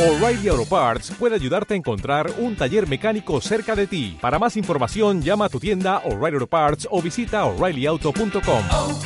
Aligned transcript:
O'Reilly 0.00 0.48
Auto 0.48 0.64
Parts 0.64 1.10
puede 1.10 1.34
ayudarte 1.34 1.74
a 1.74 1.76
encontrar 1.76 2.30
un 2.38 2.56
taller 2.56 2.88
mecánico 2.88 3.38
cerca 3.42 3.76
de 3.76 3.86
ti. 3.86 4.16
Para 4.18 4.38
más 4.38 4.56
información, 4.56 5.20
llama 5.20 5.44
a 5.44 5.48
tu 5.50 5.60
tienda 5.60 5.98
O'Reilly 6.06 6.36
Auto 6.36 6.46
Parts 6.46 6.88
o 6.90 7.02
visita 7.02 7.44
oreillyauto.com. 7.44 8.64
oh, 8.70 8.98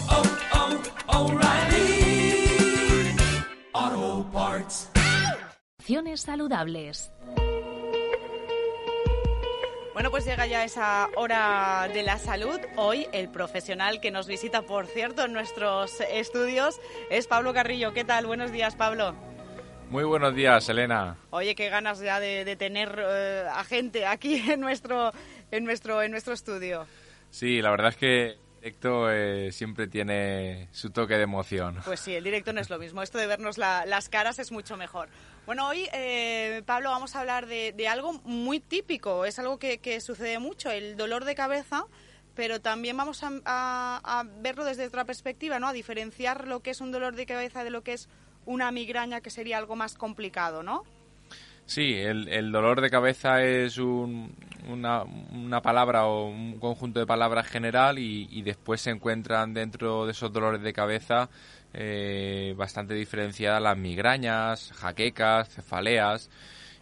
oh, 1.09 1.25
O'Reilly 1.25 2.47
Auto 3.73 4.31
Parts. 4.33 4.91
Acciones 5.81 6.21
saludables. 6.21 7.11
Bueno, 9.95 10.13
pues 10.13 10.25
llega 10.25 10.47
ya 10.47 10.63
esa 10.63 11.09
hora 11.17 11.91
de 11.93 12.05
la 12.05 12.21
salud. 12.21 12.61
Hoy 12.77 13.09
el 13.11 13.31
profesional 13.31 14.01
que 14.01 14.13
nos 14.13 14.29
visita, 14.29 14.63
por 14.63 14.87
cierto, 14.87 15.25
en 15.25 15.33
nuestros 15.33 16.01
estudios 16.03 16.81
es 17.11 17.27
Pablo 17.27 17.53
Carrillo. 17.53 17.93
¿Qué 17.93 18.05
tal? 18.05 18.27
Buenos 18.27 18.53
días, 18.53 18.77
Pablo. 18.77 19.34
Muy 19.91 20.05
buenos 20.05 20.35
días, 20.35 20.69
Elena. 20.69 21.17
Oye, 21.31 21.55
qué 21.55 21.69
ganas 21.69 22.01
ya 22.01 22.19
de, 22.19 22.45
de 22.45 22.57
tener 22.57 22.99
eh, 23.07 23.45
a 23.51 23.63
gente 23.65 24.07
aquí 24.07 24.37
en 24.51 24.61
nuestro, 24.61 25.13
en 25.51 25.65
nuestro, 25.65 26.03
en 26.03 26.11
nuestro 26.11 26.35
estudio. 26.35 26.87
Sí, 27.31 27.63
la 27.63 27.71
verdad 27.71 27.89
es 27.91 27.97
que 27.97 28.25
el 28.31 28.39
directo 28.61 29.11
eh, 29.11 29.53
siempre 29.53 29.87
tiene 29.87 30.69
su 30.73 30.91
toque 30.91 31.15
de 31.15 31.23
emoción. 31.23 31.79
Pues 31.85 32.01
sí, 32.01 32.15
el 32.15 32.25
directo 32.25 32.53
no 32.53 32.61
es 32.61 32.71
lo 32.71 32.79
mismo. 32.79 33.03
Esto 33.03 33.19
de 33.19 33.27
vernos 33.27 33.57
la- 33.59 33.85
las 33.87 34.09
caras 34.09 34.39
es 34.39 34.51
mucho 34.51 34.77
mejor. 34.77 35.09
Bueno, 35.47 35.69
hoy, 35.69 35.87
eh, 35.93 36.63
Pablo, 36.67 36.91
vamos 36.91 37.15
a 37.15 37.21
hablar 37.21 37.47
de, 37.47 37.73
de 37.73 37.87
algo 37.89 38.15
muy 38.25 38.59
típico. 38.61 39.25
Es 39.27 39.39
algo 39.39 39.59
que, 39.59 39.79
que 39.79 40.01
sucede 40.01 40.39
mucho, 40.39 40.71
el 40.71 40.97
dolor 40.97 41.25
de 41.25 41.35
cabeza, 41.35 41.85
pero 42.35 42.61
también 42.61 42.97
vamos 42.97 43.23
a, 43.23 43.31
a- 43.45 44.01
a 44.03 44.25
verlo 44.41 44.65
desde 44.65 44.87
otra 44.87 45.05
perspectiva, 45.05 45.59
¿no? 45.61 45.69
A 45.69 45.73
diferenciar 45.73 46.49
lo 46.49 46.61
que 46.61 46.71
es 46.71 46.81
un 46.81 46.91
dolor 46.91 47.15
de 47.15 47.27
cabeza 47.27 47.63
de 47.63 47.71
lo 47.71 47.83
que 47.83 47.93
es 47.93 48.09
una 48.47 48.71
migraña, 48.71 49.21
que 49.21 49.31
sería 49.31 49.59
algo 49.59 49.77
más 49.77 49.95
complicado, 49.95 50.63
¿no? 50.63 50.83
Sí, 51.67 51.95
el, 51.95 52.53
dolor 52.53 52.81
de 52.83 52.91
cabeza 52.91 53.43
es 53.43 53.79
un- 53.79 54.35
una, 54.69 55.61
palabra 55.63 56.05
o 56.07 56.27
un 56.29 56.59
conjunto 56.59 57.01
de 57.01 57.07
palabras 57.07 57.47
general 57.47 57.99
y, 57.99 58.29
y 58.31 58.43
después 58.43 58.83
se 58.83 58.91
encuentran 58.91 59.55
dentro 59.55 60.05
de 60.05 60.13
esos 60.13 60.33
dolores 60.33 60.63
de 60.63 60.73
cabeza 60.73 61.29
eh, 61.73 62.55
bastante 62.57 62.95
diferenciadas 62.95 63.63
las 63.63 63.77
migrañas, 63.77 64.73
jaquecas, 64.75 65.49
cefaleas. 65.49 66.31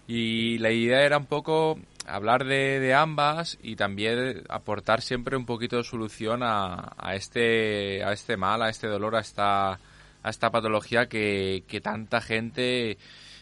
Y 0.07 0.59
la 0.59 0.71
idea 0.71 1.03
era 1.03 1.17
un 1.17 1.27
poco 1.27 1.79
hablar 2.07 2.45
de, 2.45 2.81
de 2.81 2.93
ambas 2.93 3.59
y 3.63 3.77
también 3.77 4.43
aportar 4.49 5.01
siempre 5.01 5.37
un 5.37 5.47
poquito 5.47 5.77
de 5.77 5.85
solución 5.85 6.43
a, 6.43 6.93
a 6.99 7.15
este, 7.15 8.03
a 8.05 8.13
este 8.13 8.37
mal, 8.37 8.63
a 8.63 8.69
este 8.69 8.89
dolor, 8.89 9.15
a 9.17 9.21
esta, 9.21 9.79
a 10.23 10.31
esta 10.31 10.51
patología 10.51 11.09
que, 11.09 11.65
que 11.67 11.81
tanta 11.81 12.21
gente 12.21 12.99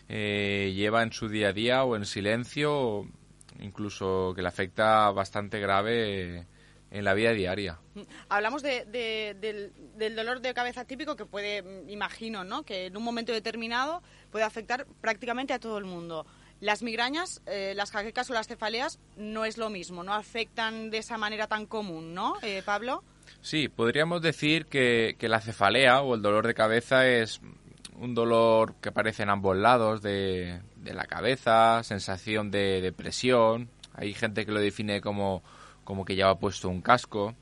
eh, 0.09 0.73
lleva 0.75 1.03
en 1.03 1.13
su 1.13 1.29
día 1.29 1.49
a 1.49 1.53
día 1.53 1.85
o 1.85 1.97
en 1.97 2.05
silencio, 2.07 3.07
incluso 3.61 4.33
que 4.35 4.43
le 4.43 4.49
afecta 4.49 5.11
bastante 5.11 5.61
grave 5.61 6.47
en 6.91 7.05
la 7.05 7.15
vida 7.15 7.33
diaria. 7.33 7.79
Hablamos 8.29 8.63
de- 8.63 8.85
de- 8.87 9.37
del, 9.41 9.73
del 9.97 10.17
dolor 10.17 10.41
de 10.41 10.53
cabeza 10.55 10.85
típico 10.85 11.15
que 11.15 11.25
puede, 11.27 11.63
mm, 11.63 11.89
imagino, 11.89 12.43
¿no? 12.43 12.65
Que 12.65 12.87
en 12.87 12.97
un 12.97 13.05
momento 13.05 13.33
determinado 13.33 14.03
puede 14.33 14.45
afectar 14.45 14.87
prácticamente 15.01 15.53
a 15.53 15.61
todo 15.61 15.79
el 15.79 15.85
mundo. 15.85 16.27
Las 16.61 16.83
migrañas, 16.83 17.41
eh, 17.47 17.73
las 17.77 17.91
jaquecas 17.93 18.29
o 18.31 18.35
las 18.35 18.49
cefaleas 18.49 18.99
no 19.17 19.45
es 19.45 19.57
lo 19.57 19.71
mismo, 19.71 20.03
no 20.03 20.13
afectan 20.15 20.91
de 20.91 20.99
esa 20.99 21.17
manera 21.17 21.47
tan 21.47 21.67
común, 21.67 22.13
¿no, 22.13 22.35
eh, 22.43 22.63
Pablo? 22.65 23.03
Sí, 23.43 23.69
podríamos 23.69 24.21
decir 24.23 24.67
que, 24.67 25.17
que 25.19 25.29
la 25.29 25.41
cefalea 25.41 26.03
o 26.03 26.15
el 26.15 26.23
dolor 26.23 26.47
de 26.47 26.55
cabeza 26.55 27.07
es 27.07 27.41
un 27.99 28.15
dolor 28.15 28.75
que 28.81 28.91
aparece 28.91 29.23
en 29.23 29.31
ambos 29.31 29.57
lados 29.57 30.03
de, 30.03 30.61
de 30.77 30.95
la 30.95 31.05
cabeza, 31.05 31.83
sensación 31.83 32.51
de 32.51 32.81
depresión. 32.81 33.69
Hay 33.95 34.15
gente 34.15 34.45
que 34.47 34.53
lo 34.53 34.61
define 34.61 35.01
como, 35.01 35.43
como 35.85 36.05
que 36.05 36.15
lleva 36.17 36.39
puesto 36.39 36.69
un 36.69 36.81
casco. 36.83 37.35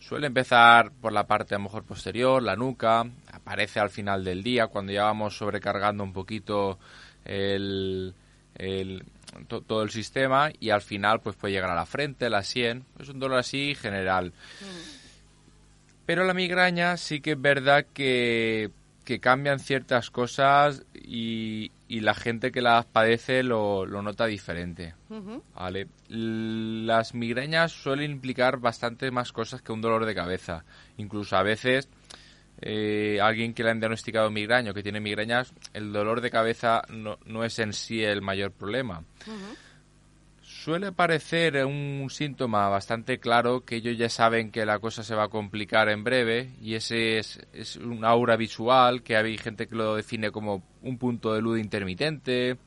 Suele 0.00 0.26
empezar 0.26 0.90
por 1.00 1.12
la 1.12 1.26
parte 1.26 1.54
a 1.54 1.58
lo 1.58 1.64
mejor 1.64 1.84
posterior, 1.84 2.42
la 2.42 2.56
nuca, 2.56 3.06
aparece 3.32 3.78
al 3.80 3.90
final 3.90 4.24
del 4.24 4.42
día 4.42 4.66
cuando 4.66 4.92
ya 4.92 5.04
vamos 5.04 5.36
sobrecargando 5.36 6.02
un 6.04 6.12
poquito 6.12 6.78
el, 7.24 8.14
el- 8.56 9.04
to- 9.48 9.62
todo 9.62 9.82
el 9.82 9.90
sistema 9.90 10.50
y 10.60 10.70
al 10.70 10.82
final 10.82 11.20
pues 11.20 11.36
puede 11.36 11.54
llegar 11.54 11.70
a 11.70 11.74
la 11.74 11.86
frente, 11.86 12.28
la 12.28 12.42
sien. 12.42 12.84
Es 12.98 13.08
un 13.08 13.18
dolor 13.18 13.38
así 13.38 13.74
general. 13.74 14.32
Pero 16.06 16.24
la 16.24 16.34
migraña 16.34 16.96
sí 16.96 17.20
que 17.20 17.32
es 17.32 17.40
verdad 17.40 17.86
que, 17.92 18.70
que 19.04 19.20
cambian 19.20 19.58
ciertas 19.58 20.10
cosas 20.10 20.84
y, 20.94 21.70
y 21.88 22.00
la 22.00 22.14
gente 22.14 22.50
que 22.50 22.62
las 22.62 22.86
padece 22.86 23.42
lo, 23.42 23.86
lo 23.86 24.02
nota 24.02 24.26
diferente. 24.26 24.94
¿vale? 25.54 25.88
Las 26.08 27.14
migrañas 27.14 27.72
suelen 27.72 28.12
implicar 28.12 28.58
bastante 28.58 29.10
más 29.10 29.32
cosas 29.32 29.62
que 29.62 29.72
un 29.72 29.80
dolor 29.80 30.06
de 30.06 30.14
cabeza. 30.14 30.64
Incluso 30.96 31.36
a 31.36 31.42
veces 31.42 31.88
eh, 32.60 33.18
alguien 33.20 33.54
que 33.54 33.64
le 33.64 33.70
han 33.70 33.80
diagnosticado 33.80 34.30
migraña 34.30 34.70
o 34.70 34.74
que 34.74 34.82
tiene 34.82 35.00
migrañas, 35.00 35.52
el 35.72 35.92
dolor 35.92 36.20
de 36.20 36.30
cabeza 36.30 36.82
no, 36.88 37.18
no 37.26 37.44
es 37.44 37.58
en 37.58 37.72
sí 37.72 38.02
el 38.02 38.22
mayor 38.22 38.52
problema. 38.52 39.02
Suele 40.62 40.92
parecer 40.92 41.66
un 41.66 42.06
síntoma 42.08 42.68
bastante 42.68 43.18
claro 43.18 43.64
que 43.64 43.74
ellos 43.74 43.98
ya 43.98 44.08
saben 44.08 44.52
que 44.52 44.64
la 44.64 44.78
cosa 44.78 45.02
se 45.02 45.16
va 45.16 45.24
a 45.24 45.28
complicar 45.28 45.88
en 45.88 46.04
breve 46.04 46.50
y 46.62 46.76
ese 46.76 47.18
es, 47.18 47.40
es 47.52 47.74
un 47.74 48.04
aura 48.04 48.36
visual 48.36 49.02
que 49.02 49.16
hay 49.16 49.36
gente 49.38 49.66
que 49.66 49.74
lo 49.74 49.96
define 49.96 50.30
como 50.30 50.62
un 50.82 50.98
punto 50.98 51.34
de 51.34 51.42
luz 51.42 51.58
intermitente, 51.58 52.58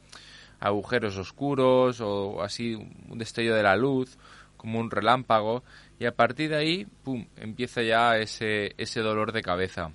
agujeros 0.59 1.15
oscuros 1.15 2.01
o 2.01 2.43
así 2.43 2.75
un 2.75 3.17
destello 3.17 3.55
de 3.55 3.63
la 3.63 3.77
luz, 3.77 4.17
como 4.57 4.81
un 4.81 4.91
relámpago 4.91 5.63
y 5.97 6.03
a 6.03 6.13
partir 6.13 6.49
de 6.49 6.57
ahí, 6.57 6.87
pum, 7.01 7.25
empieza 7.37 7.81
ya 7.81 8.17
ese, 8.17 8.73
ese 8.77 8.99
dolor 8.99 9.31
de 9.31 9.41
cabeza. 9.41 9.89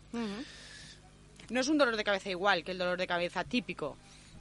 No 1.51 1.61
es 1.61 1.69
un 1.69 1.77
dolor 1.77 1.99
de 1.99 2.05
cabeza 2.05 2.31
igual 2.31 2.65
que 2.65 2.73
el 2.73 2.79
dolor 2.79 2.97
de 2.97 3.07
cabeza 3.07 3.45
típico. 3.45 3.99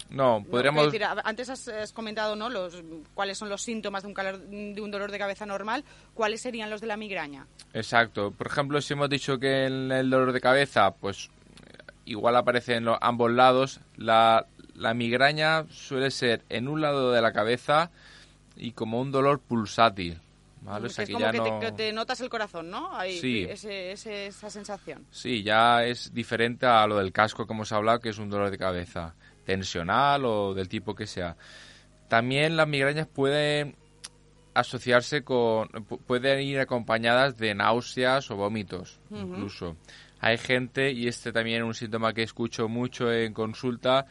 No, 0.09 0.43
podríamos... 0.49 0.85
Decir, 0.85 1.03
antes 1.23 1.49
has, 1.49 1.67
has 1.67 1.93
comentado 1.93 2.35
¿no? 2.35 2.49
los, 2.49 2.81
cuáles 3.13 3.37
son 3.37 3.47
los 3.49 3.61
síntomas 3.61 4.01
de 4.03 4.07
un, 4.09 4.15
calor- 4.15 4.39
de 4.39 4.81
un 4.81 4.89
dolor 4.89 5.11
de 5.11 5.19
cabeza 5.19 5.45
normal, 5.45 5.83
cuáles 6.15 6.41
serían 6.41 6.69
los 6.69 6.81
de 6.81 6.87
la 6.87 6.97
migraña. 6.97 7.45
Exacto. 7.73 8.31
Por 8.31 8.47
ejemplo, 8.47 8.81
si 8.81 8.93
hemos 8.93 9.09
dicho 9.09 9.37
que 9.37 9.65
en 9.67 9.91
el 9.91 10.09
dolor 10.09 10.31
de 10.31 10.41
cabeza, 10.41 10.91
pues 10.95 11.29
igual 12.05 12.35
aparece 12.37 12.75
en 12.75 12.85
lo- 12.85 12.97
ambos 13.03 13.31
lados, 13.31 13.81
la, 13.97 14.47
la 14.73 14.93
migraña 14.95 15.65
suele 15.69 16.09
ser 16.09 16.43
en 16.49 16.67
un 16.67 16.81
lado 16.81 17.11
de 17.11 17.21
la 17.21 17.31
cabeza 17.31 17.91
y 18.55 18.71
como 18.71 18.99
un 18.99 19.11
dolor 19.11 19.39
pulsátil. 19.39 20.19
¿vale? 20.61 20.87
O 20.87 20.89
sea, 20.89 21.03
es 21.03 21.07
que 21.09 21.13
como 21.13 21.25
ya 21.25 21.31
que, 21.31 21.39
te, 21.39 21.49
no- 21.51 21.59
que 21.59 21.71
te 21.71 21.93
notas 21.93 22.19
el 22.21 22.29
corazón, 22.29 22.69
¿no? 22.69 22.93
Ahí, 22.97 23.17
Sí. 23.19 23.45
ese- 23.47 23.91
ese- 23.91 24.25
esa 24.27 24.49
sensación. 24.49 25.05
Sí, 25.11 25.43
ya 25.43 25.85
es 25.85 26.13
diferente 26.13 26.65
a 26.65 26.85
lo 26.87 26.97
del 26.97 27.11
casco 27.13 27.45
que 27.45 27.53
hemos 27.53 27.71
hablado, 27.71 27.99
que 27.99 28.09
es 28.09 28.17
un 28.17 28.29
dolor 28.29 28.49
de 28.49 28.57
cabeza 28.57 29.13
tensional 29.53 30.25
o 30.25 30.53
del 30.53 30.67
tipo 30.69 30.93
que 30.93 31.07
sea. 31.07 31.35
También 32.07 32.55
las 32.55 32.67
migrañas 32.67 33.07
pueden 33.07 33.75
asociarse 34.53 35.23
con, 35.23 35.67
pu- 35.87 35.99
pueden 36.05 36.41
ir 36.41 36.59
acompañadas 36.59 37.37
de 37.37 37.55
náuseas 37.55 38.29
o 38.31 38.35
vómitos, 38.35 38.99
incluso. 39.11 39.75
Hay 40.19 40.37
gente, 40.37 40.91
y 40.91 41.07
este 41.07 41.31
también 41.31 41.61
es 41.61 41.67
un 41.67 41.73
síntoma 41.73 42.13
que 42.13 42.23
escucho 42.23 42.67
mucho 42.67 43.11
en 43.11 43.33
consulta, 43.33 44.05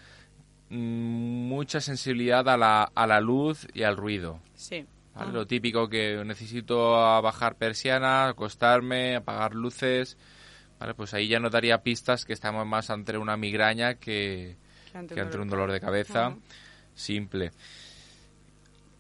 mm, 0.71 1.49
mucha 1.49 1.81
sensibilidad 1.81 2.49
a 2.49 2.57
la, 2.57 2.83
a 2.95 3.07
la 3.07 3.21
luz 3.21 3.67
y 3.75 3.83
al 3.85 3.97
ruido. 3.97 4.41
Sí. 4.55 4.87
¿vale? 5.15 5.33
Lo 5.33 5.47
típico 5.47 5.89
que 5.89 6.23
necesito 6.25 6.97
a 6.97 7.21
bajar 7.21 7.57
persiana, 7.57 8.29
acostarme, 8.29 9.17
apagar 9.17 9.55
luces. 9.55 10.17
¿vale? 10.79 10.95
Pues 10.95 11.13
ahí 11.13 11.27
ya 11.29 11.41
nos 11.41 11.51
daría 11.53 11.83
pistas 11.83 12.25
que 12.25 12.33
estamos 12.33 12.65
más 12.67 12.89
ante 12.91 13.19
una 13.19 13.37
migraña 13.37 13.95
que, 13.95 14.57
Que 15.15 15.21
ante 15.21 15.39
un 15.39 15.49
dolor 15.49 15.71
de 15.73 15.81
cabeza 15.81 16.35
simple. 16.95 17.51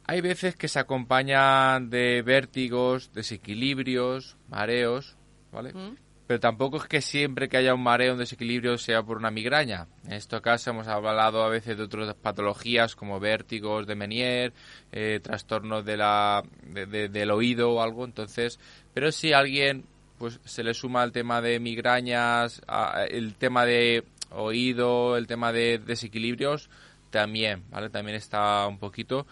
Hay 0.07 0.21
veces 0.23 0.57
que 0.57 0.69
se 0.69 0.79
acompañan 0.79 1.91
de 1.91 2.23
vértigos, 2.23 3.13
desequilibrios, 3.13 4.37
mareos, 4.49 5.17
¿vale? 5.53 5.73
Mm. 5.75 5.97
Pero 6.27 6.41
tampoco 6.41 6.77
es 6.79 6.85
que 6.85 7.01
siempre 7.01 7.49
que 7.49 7.57
haya 7.57 7.75
un 7.75 7.83
mareo, 7.83 8.13
un 8.13 8.19
desequilibrio, 8.19 8.77
sea 8.77 9.03
por 9.03 9.17
una 9.17 9.31
migraña. 9.31 9.87
En 10.05 10.13
este 10.13 10.41
caso 10.43 10.71
hemos 10.71 10.87
hablado 10.87 11.43
a 11.43 11.49
veces 11.49 11.77
de 11.79 11.85
otras 11.85 12.15
patologías 12.15 12.95
como 12.95 13.19
vértigos 13.19 13.87
de 13.87 13.95
Menier, 13.95 14.53
eh, 14.93 15.21
trastornos 15.23 15.85
de 15.87 15.97
la, 15.97 16.43
de- 16.65 16.85
de- 16.87 17.09
del 17.09 17.31
oído 17.31 17.71
o 17.73 17.83
algo. 17.83 18.05
Entonces, 18.05 18.59
pero 18.95 19.11
si 19.13 19.33
alguien 19.33 19.85
pues 20.19 20.41
se 20.45 20.65
le 20.65 20.75
suma 20.75 21.05
el 21.05 21.13
tema 21.13 21.41
de 21.41 21.61
migrañas, 21.61 22.61
a- 22.67 23.05
el 23.09 23.35
tema 23.37 23.65
de 23.65 24.05
oído, 24.31 25.17
el 25.17 25.27
tema 25.27 25.53
de 25.53 25.79
desequilibrios, 25.79 26.71
también, 27.11 27.65
¿vale? 27.71 27.91
También 27.91 28.17
está 28.17 28.67
un 28.67 28.79
poquito. 28.79 29.27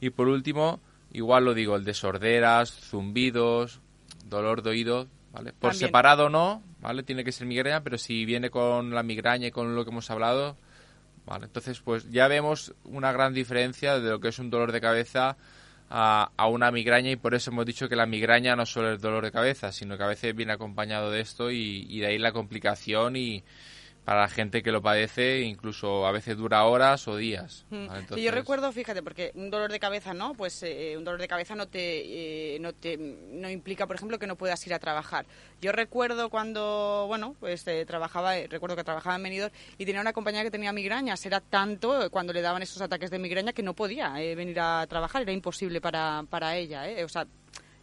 Y 0.00 0.10
por 0.10 0.28
último, 0.28 0.80
igual 1.12 1.44
lo 1.44 1.54
digo, 1.54 1.76
el 1.76 1.84
de 1.84 1.94
sorderas, 1.94 2.70
zumbidos, 2.70 3.80
dolor 4.24 4.62
de 4.62 4.70
oído, 4.70 5.08
¿vale? 5.32 5.52
Por 5.52 5.72
También. 5.72 5.88
separado 5.88 6.28
no, 6.28 6.62
¿vale? 6.80 7.02
Tiene 7.02 7.24
que 7.24 7.32
ser 7.32 7.46
migraña, 7.46 7.82
pero 7.82 7.98
si 7.98 8.24
viene 8.24 8.50
con 8.50 8.94
la 8.94 9.02
migraña 9.02 9.48
y 9.48 9.50
con 9.50 9.74
lo 9.74 9.84
que 9.84 9.90
hemos 9.90 10.10
hablado, 10.10 10.56
¿vale? 11.26 11.46
Entonces, 11.46 11.80
pues 11.80 12.10
ya 12.10 12.28
vemos 12.28 12.74
una 12.84 13.12
gran 13.12 13.34
diferencia 13.34 13.98
de 13.98 14.10
lo 14.10 14.20
que 14.20 14.28
es 14.28 14.38
un 14.38 14.50
dolor 14.50 14.72
de 14.72 14.80
cabeza 14.80 15.36
a, 15.90 16.30
a 16.36 16.46
una 16.48 16.70
migraña 16.70 17.10
y 17.10 17.16
por 17.16 17.34
eso 17.34 17.50
hemos 17.50 17.66
dicho 17.66 17.88
que 17.88 17.96
la 17.96 18.06
migraña 18.06 18.56
no 18.56 18.66
solo 18.66 18.92
es 18.92 19.00
dolor 19.00 19.24
de 19.24 19.32
cabeza, 19.32 19.72
sino 19.72 19.96
que 19.96 20.04
a 20.04 20.08
veces 20.08 20.34
viene 20.34 20.52
acompañado 20.52 21.10
de 21.10 21.20
esto 21.20 21.50
y, 21.50 21.86
y 21.88 22.00
de 22.00 22.06
ahí 22.08 22.18
la 22.18 22.32
complicación 22.32 23.16
y 23.16 23.42
para 24.08 24.22
la 24.22 24.28
gente 24.28 24.62
que 24.62 24.72
lo 24.72 24.80
padece 24.80 25.42
incluso 25.42 26.06
a 26.06 26.12
veces 26.12 26.34
dura 26.34 26.64
horas 26.64 27.06
o 27.08 27.16
días. 27.18 27.66
Mm. 27.68 27.88
¿vale? 27.88 28.22
Yo 28.22 28.30
recuerdo, 28.30 28.72
fíjate, 28.72 29.02
porque 29.02 29.32
un 29.34 29.50
dolor 29.50 29.70
de 29.70 29.78
cabeza, 29.78 30.14
¿no? 30.14 30.32
Pues 30.32 30.62
eh, 30.62 30.94
un 30.96 31.04
dolor 31.04 31.20
de 31.20 31.28
cabeza 31.28 31.54
no 31.54 31.68
te, 31.68 32.54
eh, 32.54 32.58
no 32.58 32.72
te 32.72 32.96
no 32.96 33.50
implica, 33.50 33.86
por 33.86 33.96
ejemplo, 33.96 34.18
que 34.18 34.26
no 34.26 34.36
puedas 34.36 34.66
ir 34.66 34.72
a 34.72 34.78
trabajar. 34.78 35.26
Yo 35.60 35.72
recuerdo 35.72 36.30
cuando, 36.30 37.04
bueno, 37.06 37.36
pues 37.38 37.68
eh, 37.68 37.84
trabajaba, 37.84 38.38
eh, 38.38 38.46
recuerdo 38.48 38.76
que 38.76 38.84
trabajaba 38.84 39.16
en 39.16 39.24
Benidorm 39.24 39.52
y 39.76 39.84
tenía 39.84 40.00
una 40.00 40.14
compañera 40.14 40.42
que 40.42 40.50
tenía 40.50 40.72
migrañas. 40.72 41.26
Era 41.26 41.42
tanto 41.42 42.06
eh, 42.06 42.08
cuando 42.08 42.32
le 42.32 42.40
daban 42.40 42.62
esos 42.62 42.80
ataques 42.80 43.10
de 43.10 43.18
migraña 43.18 43.52
que 43.52 43.62
no 43.62 43.74
podía 43.74 44.12
venir 44.14 44.58
a 44.58 44.86
trabajar, 44.88 45.20
era 45.20 45.32
imposible 45.32 45.82
para, 45.82 46.24
para 46.30 46.56
ella, 46.56 46.88
¿eh? 46.88 47.04
O 47.04 47.10
sea, 47.10 47.26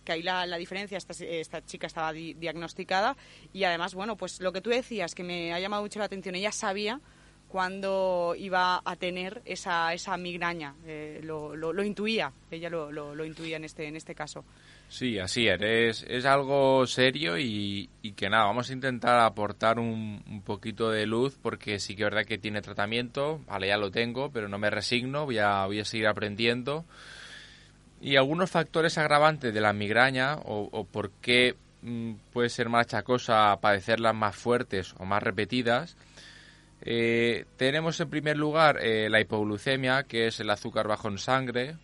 que 0.06 0.14
ahí 0.14 0.22
la, 0.24 0.46
la 0.46 0.58
diferencia, 0.58 0.98
esta, 0.98 1.14
esta 1.26 1.66
chica 1.66 1.88
estaba 1.88 2.14
di- 2.14 2.36
diagnosticada 2.36 3.18
y 3.52 3.66
además, 3.66 3.94
bueno, 3.94 4.16
pues 4.16 4.40
lo 4.40 4.54
que 4.54 4.62
tú 4.62 4.70
decías, 4.70 5.14
que 5.16 5.24
me 5.24 5.52
ha 5.54 5.60
llamado 5.60 5.82
mucho 5.82 6.00
la 6.00 6.06
atención, 6.06 6.36
ella 6.36 6.54
sabía 6.54 7.02
cuándo 7.48 8.36
iba 8.38 8.82
a 8.84 8.96
tener 8.96 9.42
esa, 9.46 9.94
esa 9.94 10.18
migraña, 10.18 10.76
eh, 10.86 11.22
lo, 11.24 11.56
lo, 11.56 11.72
lo 11.74 11.84
intuía, 11.84 12.32
ella 12.52 12.70
lo, 12.70 12.92
lo, 12.92 13.26
intuía 13.26 13.58
en 13.58 13.64
este, 13.64 13.88
en 13.88 13.96
este 13.96 14.14
caso. 14.14 14.44
Sí, 14.90 15.18
así 15.20 15.48
es. 15.48 15.62
Es, 15.62 16.06
es 16.08 16.26
algo 16.26 16.86
serio 16.86 17.38
y, 17.38 17.90
y 18.02 18.12
que 18.12 18.30
nada, 18.30 18.46
vamos 18.46 18.70
a 18.70 18.74
intentar 18.74 19.20
aportar 19.22 19.80
un, 19.80 20.22
un 20.28 20.42
poquito 20.42 20.90
de 20.90 21.06
luz 21.06 21.38
porque 21.42 21.80
sí 21.80 21.96
que 21.96 22.04
es 22.04 22.10
verdad 22.10 22.26
que 22.26 22.38
tiene 22.38 22.62
tratamiento, 22.62 23.40
vale, 23.48 23.68
ya 23.68 23.78
lo 23.78 23.90
tengo, 23.90 24.32
pero 24.32 24.48
no 24.48 24.58
me 24.58 24.70
resigno, 24.70 25.26
voy 25.26 25.40
a, 25.40 25.66
voy 25.66 25.80
a 25.80 25.86
seguir 25.86 26.08
aprendiendo. 26.08 26.86
Y 28.06 28.18
algunos 28.18 28.52
factores 28.52 29.00
agravantes 29.00 29.52
de 29.52 29.60
la 29.62 29.74
migraña 29.74 30.36
o, 30.36 30.70
o 30.72 30.84
por 30.84 31.10
qué 31.10 31.56
mm, 31.82 32.12
puede 32.32 32.50
ser 32.50 32.70
más 32.70 32.86
achacosa 32.86 33.58
padecerlas 33.60 34.14
más 34.14 34.36
fuertes 34.36 34.94
o 35.00 35.06
más 35.06 35.24
repetidas. 35.24 35.98
Eh, 36.82 37.46
tenemos 37.58 38.00
en 38.00 38.12
primer 38.12 38.38
lugar 38.38 38.78
eh, 38.80 39.10
la 39.10 39.20
hipoglucemia, 39.22 40.04
que 40.04 40.28
es 40.28 40.40
el 40.40 40.52
azúcar 40.52 40.88
bajo 40.88 41.08
en 41.08 41.18
sangre. 41.18 41.78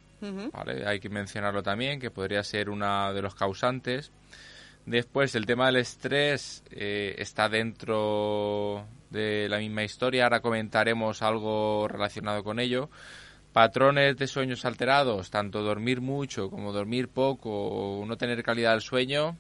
Hay 0.86 1.00
que 1.00 1.10
mencionarlo 1.10 1.64
también, 1.64 2.00
que 2.00 2.12
podría 2.12 2.44
ser 2.44 2.70
uno 2.70 3.12
de 3.16 3.22
los 3.24 3.34
causantes. 3.34 4.12
Después, 4.86 5.34
el 5.34 5.48
tema 5.48 5.66
del 5.66 5.78
estrés 5.78 6.64
eh, 6.70 7.16
está 7.18 7.50
dentro 7.50 8.86
de 9.10 9.50
la 9.50 9.58
misma 9.58 9.84
historia. 9.84 10.26
Ahora 10.26 10.40
comentaremos 10.40 11.24
algo 11.24 11.88
relacionado 11.88 12.44
con 12.44 12.60
ello. 12.60 12.92
Patrones 13.54 14.16
de 14.16 14.28
sueños 14.28 14.64
alterados, 14.64 15.30
tanto 15.30 15.62
dormir 15.62 16.00
mucho 16.00 16.50
como 16.50 16.72
dormir 16.72 17.10
poco 17.10 17.50
o 17.50 18.06
no 18.06 18.16
tener 18.16 18.44
calidad 18.44 18.72
del 18.72 18.82
sueño, 18.82 19.36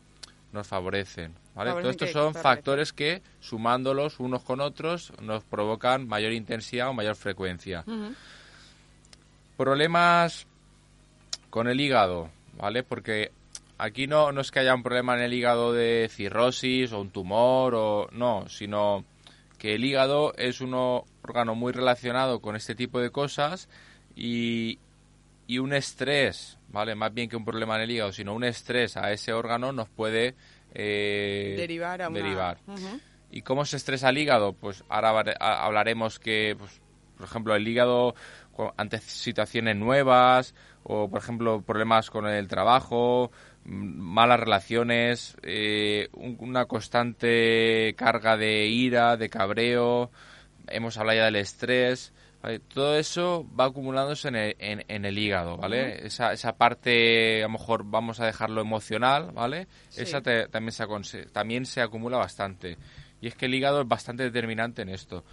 nos 0.52 0.68
favorecen. 0.68 1.34
¿vale? 1.56 1.72
Favorecen 1.72 1.98
Todos 1.98 2.10
estos 2.10 2.12
son 2.12 2.34
factores 2.34 2.92
que, 2.92 3.22
sumándolos 3.40 4.20
unos 4.20 4.44
con 4.44 4.60
otros, 4.60 5.14
nos 5.22 5.44
provocan 5.44 6.08
mayor 6.08 6.34
intensidad 6.34 6.90
o 6.90 6.94
mayor 6.94 7.16
frecuencia. 7.16 7.86
Problemas 9.56 10.46
con 11.50 11.68
el 11.68 11.80
hígado, 11.80 12.30
¿vale? 12.58 12.84
Porque 12.84 13.32
aquí 13.78 14.08
no, 14.08 14.32
no 14.32 14.42
es 14.42 14.52
que 14.52 14.60
haya 14.60 14.76
un 14.76 14.84
problema 14.84 15.16
en 15.16 15.22
el 15.22 15.34
hígado 15.34 15.72
de 15.72 16.10
cirrosis 16.12 16.92
o 16.92 17.00
un 17.00 17.12
tumor 17.12 17.76
o 17.76 18.10
no, 18.12 18.50
sino 18.50 19.06
que 19.58 19.76
el 19.76 19.86
hígado 19.86 20.34
es 20.38 20.60
un 20.60 20.74
órgano 20.74 21.56
muy 21.56 21.72
relacionado 21.72 22.42
con 22.42 22.56
este 22.56 22.76
tipo 22.76 23.00
de 23.00 23.12
cosas 23.12 23.70
y, 24.16 24.80
y 25.48 25.58
un 25.60 25.74
estrés, 25.74 26.58
¿vale? 26.70 26.96
Más 26.96 27.14
bien 27.14 27.30
que 27.30 27.36
un 27.36 27.46
problema 27.46 27.76
en 27.76 27.84
el 27.84 27.92
hígado, 27.92 28.12
sino 28.12 28.34
un 28.34 28.44
estrés 28.44 28.98
a 28.98 29.12
ese 29.12 29.34
órgano 29.34 29.72
nos 29.72 29.90
puede 29.90 30.36
eh, 30.74 31.56
Derivar 31.58 32.02
a 32.02 32.10
una... 32.10 32.20
derivar. 32.20 32.58
¿Y 33.32 33.42
cómo 33.44 33.66
se 33.66 33.78
estresa 33.78 34.10
el 34.10 34.18
hígado? 34.18 34.54
Pues 34.54 34.84
ahora 34.90 35.10
hablaremos 35.40 36.20
que, 36.20 36.56
pues, 36.58 36.82
por 37.18 37.26
ejemplo, 37.28 37.56
el 37.56 37.68
hígado 37.68 38.14
ante 38.78 39.00
situaciones 39.00 39.76
nuevas 39.78 40.54
o, 40.84 41.10
por 41.10 41.20
ejemplo, 41.20 41.62
problemas 41.62 42.10
con 42.10 42.28
el 42.28 42.48
trabajo, 42.48 43.32
malas 43.64 44.40
relaciones, 44.40 45.36
eh, 45.44 46.10
un- 46.14 46.36
una 46.40 46.66
constante 46.66 47.94
carga 47.98 48.36
de 48.38 48.68
ira, 48.68 49.18
de 49.18 49.30
cabreo, 49.30 50.12
hemos 50.68 50.98
hablado 50.98 51.18
ya 51.20 51.26
del 51.26 51.38
estrés, 51.38 52.14
¿vale? 52.42 52.60
todo 52.60 52.96
eso 52.98 53.46
va 53.60 53.66
acumulándose 53.66 54.28
en 54.30 54.36
el, 54.36 54.56
en- 54.60 54.86
en 54.88 55.06
el 55.06 55.18
hígado, 55.18 55.58
¿vale? 55.58 56.06
esa, 56.06 56.34
esa 56.34 56.54
parte, 56.58 57.40
a 57.44 57.48
lo 57.48 57.54
mejor 57.54 57.84
vamos 57.86 58.20
a 58.20 58.26
dejarlo 58.26 58.62
emocional, 58.62 59.32
¿vale? 59.34 59.68
Sí. 59.90 60.02
Esa 60.04 60.22
te- 60.22 60.48
también, 60.48 60.72
se 61.04 61.26
también 61.28 61.66
se 61.66 61.82
acumula 61.82 62.18
bastante. 62.18 62.78
Y 63.22 63.28
es 63.28 63.36
que 63.36 63.46
el 63.46 63.54
hígado 63.54 63.82
es 63.82 63.88
bastante 63.88 64.24
determinante 64.24 64.82
en 64.82 64.90
esto. 64.90 65.24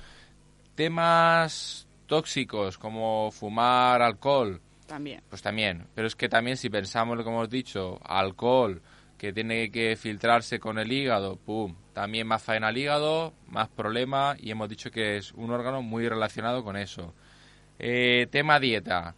Temas 0.75 1.87
tóxicos 2.07 2.79
como 2.79 3.31
fumar, 3.33 4.01
alcohol, 4.03 4.61
También. 4.87 5.23
pues 5.29 5.43
también. 5.43 5.87
Pero 5.95 6.07
es 6.07 6.15
que 6.15 6.29
también 6.29 6.57
si 6.57 6.71
pensamos 6.71 7.17
lo 7.17 7.25
que 7.25 7.31
hemos 7.31 7.49
dicho, 7.51 7.99
alcohol, 8.05 8.81
que 9.19 9.33
tiene 9.33 9.71
que 9.71 9.97
filtrarse 9.97 10.59
con 10.61 10.79
el 10.79 10.91
hígado, 10.93 11.37
pum, 11.37 11.75
también 11.93 12.27
más 12.27 12.43
faena 12.43 12.69
al 12.69 12.79
hígado, 12.79 13.33
más 13.49 13.69
problema 13.69 14.37
y 14.39 14.51
hemos 14.51 14.69
dicho 14.69 14.91
que 14.91 15.17
es 15.17 15.33
un 15.33 15.51
órgano 15.51 15.83
muy 15.83 16.09
relacionado 16.09 16.63
con 16.65 16.77
eso. 16.77 17.13
Eh, 17.81 18.29
tema 18.31 18.59
dieta. 18.61 19.15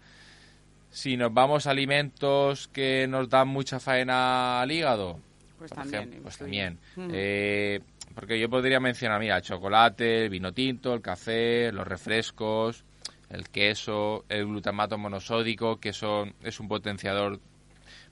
Si 0.91 1.17
nos 1.17 1.33
vamos 1.33 1.67
a 1.67 1.71
alimentos 1.71 2.69
que 2.69 3.07
nos 3.09 3.29
dan 3.29 3.49
mucha 3.49 3.79
faena 3.79 4.61
al 4.63 4.73
hígado, 4.73 5.21
Pues 5.59 5.71
también. 5.71 6.01
ejemplo, 6.03 6.23
pues 6.23 6.39
también. 6.39 6.79
Ujú. 6.97 7.09
Eh, 7.13 7.81
porque 8.15 8.41
yo 8.41 8.51
podría 8.51 8.81
mencionar, 8.81 9.21
mira, 9.21 9.37
el 9.37 9.43
chocolate, 9.43 10.25
el 10.25 10.31
vino 10.31 10.53
tinto, 10.53 10.95
el 10.95 11.01
café, 11.01 11.71
los 11.73 11.87
refrescos, 11.87 12.85
el 13.29 13.49
queso, 13.51 14.25
el 14.29 14.47
glutamato 14.47 14.99
monosódico, 14.99 15.79
que 15.79 15.93
son 15.93 16.35
es 16.43 16.59
un 16.59 16.67
potenciador. 16.69 17.39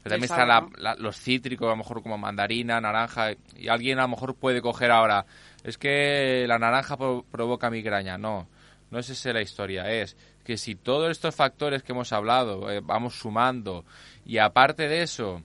Pero 0.08 0.20
también 0.20 0.31
están 0.32 0.49
la- 0.49 0.94
la- 0.94 1.00
los 1.00 1.16
cítricos, 1.20 1.66
a 1.66 1.70
lo 1.70 1.76
mejor 1.76 2.02
como 2.02 2.19
mandarina, 2.19 2.81
naranja, 2.81 3.32
y 3.56 3.69
alguien 3.69 3.99
a 3.99 4.02
lo 4.02 4.08
mejor 4.08 4.34
puede 4.34 4.60
coger 4.62 4.90
ahora, 4.90 5.25
es 5.64 5.78
que 5.78 6.44
la 6.49 6.58
naranja 6.58 6.96
pro- 6.96 7.25
provoca 7.31 7.70
migraña. 7.70 8.19
No, 8.19 8.49
no 8.90 8.99
es 8.99 9.10
esa 9.10 9.32
la 9.32 9.43
historia, 9.43 9.90
es 9.90 10.16
que 10.44 10.56
si 10.56 10.75
todos 10.75 11.10
estos 11.10 11.34
factores 11.34 11.82
que 11.82 11.93
hemos 11.93 12.12
hablado 12.12 12.70
eh, 12.70 12.81
vamos 12.82 13.15
sumando, 13.19 13.84
y 14.24 14.38
aparte 14.38 14.88
de 14.88 15.03
eso, 15.03 15.43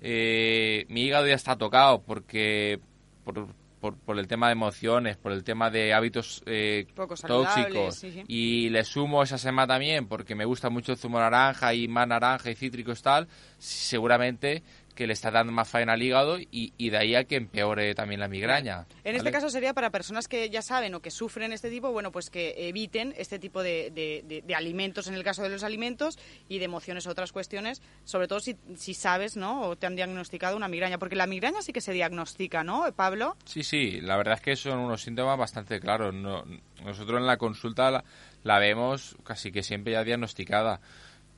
eh, 0.00 0.84
mi 0.88 1.02
hígado 1.02 1.26
ya 1.26 1.34
está 1.34 1.56
tocado 1.56 2.02
porque 2.02 2.78
por, 3.24 3.48
por, 3.84 3.98
por 3.98 4.18
el 4.18 4.26
tema 4.26 4.46
de 4.46 4.52
emociones, 4.52 5.18
por 5.18 5.30
el 5.30 5.44
tema 5.44 5.68
de 5.68 5.92
hábitos 5.92 6.42
eh, 6.46 6.86
tóxicos 7.26 7.96
sí, 7.96 8.12
sí. 8.12 8.24
y 8.28 8.70
le 8.70 8.82
sumo 8.82 9.22
esa 9.22 9.36
sema 9.36 9.66
también 9.66 10.06
porque 10.06 10.34
me 10.34 10.46
gusta 10.46 10.70
mucho 10.70 10.92
el 10.92 10.96
zumo 10.96 11.18
naranja 11.18 11.74
y 11.74 11.86
más 11.86 12.08
naranja 12.08 12.50
y 12.50 12.54
cítricos 12.54 13.02
tal, 13.02 13.28
seguramente 13.58 14.62
que 14.94 15.06
le 15.06 15.12
está 15.12 15.30
dando 15.30 15.52
más 15.52 15.68
faena 15.68 15.94
al 15.94 16.02
hígado 16.02 16.38
y, 16.38 16.72
y 16.78 16.90
de 16.90 16.96
ahí 16.98 17.14
a 17.14 17.24
que 17.24 17.36
empeore 17.36 17.94
también 17.94 18.20
la 18.20 18.28
migraña. 18.28 18.86
En 19.04 19.16
este 19.16 19.30
caso 19.32 19.50
sería 19.50 19.74
para 19.74 19.90
personas 19.90 20.28
que 20.28 20.48
ya 20.50 20.62
saben 20.62 20.94
o 20.94 21.00
que 21.00 21.10
sufren 21.10 21.52
este 21.52 21.70
tipo, 21.70 21.90
bueno, 21.92 22.12
pues 22.12 22.30
que 22.30 22.68
eviten 22.68 23.14
este 23.16 23.38
tipo 23.38 23.62
de, 23.62 23.90
de- 23.90 24.22
de- 24.26 24.42
de 24.42 24.54
alimentos 24.54 25.06
en 25.08 25.14
el 25.14 25.24
caso 25.24 25.42
de 25.42 25.48
los 25.48 25.64
alimentos 25.64 26.18
y 26.48 26.58
de 26.58 26.64
emociones 26.66 27.06
o 27.06 27.10
otras 27.10 27.32
cuestiones, 27.32 27.82
sobre 28.04 28.28
todo 28.28 28.40
si, 28.40 28.56
si 28.76 28.94
sabes, 28.94 29.36
¿no? 29.36 29.62
O 29.62 29.76
te 29.76 29.86
han 29.86 29.96
diagnosticado 29.96 30.56
una 30.56 30.68
migraña, 30.68 30.98
porque 30.98 31.16
la 31.16 31.26
migraña 31.26 31.62
sí 31.62 31.72
que 31.72 31.80
se 31.80 31.92
diagnostica, 31.92 32.62
¿no, 32.64 32.84
Pablo? 32.94 33.36
Sí, 33.44 33.62
sí, 33.64 34.00
la 34.00 34.16
verdad 34.16 34.34
es 34.34 34.40
que 34.40 34.56
son 34.56 34.78
unos 34.78 35.02
síntomas 35.02 35.38
bastante 35.38 35.80
claros. 35.80 36.14
No- 36.14 36.44
nosotros 36.84 37.18
en 37.20 37.26
la 37.26 37.36
consulta 37.38 37.90
la, 37.90 38.04
la 38.42 38.58
vemos 38.58 39.16
casi 39.24 39.50
que 39.50 39.62
siempre 39.62 39.92
ya 39.94 40.04
diagnosticada, 40.04 40.80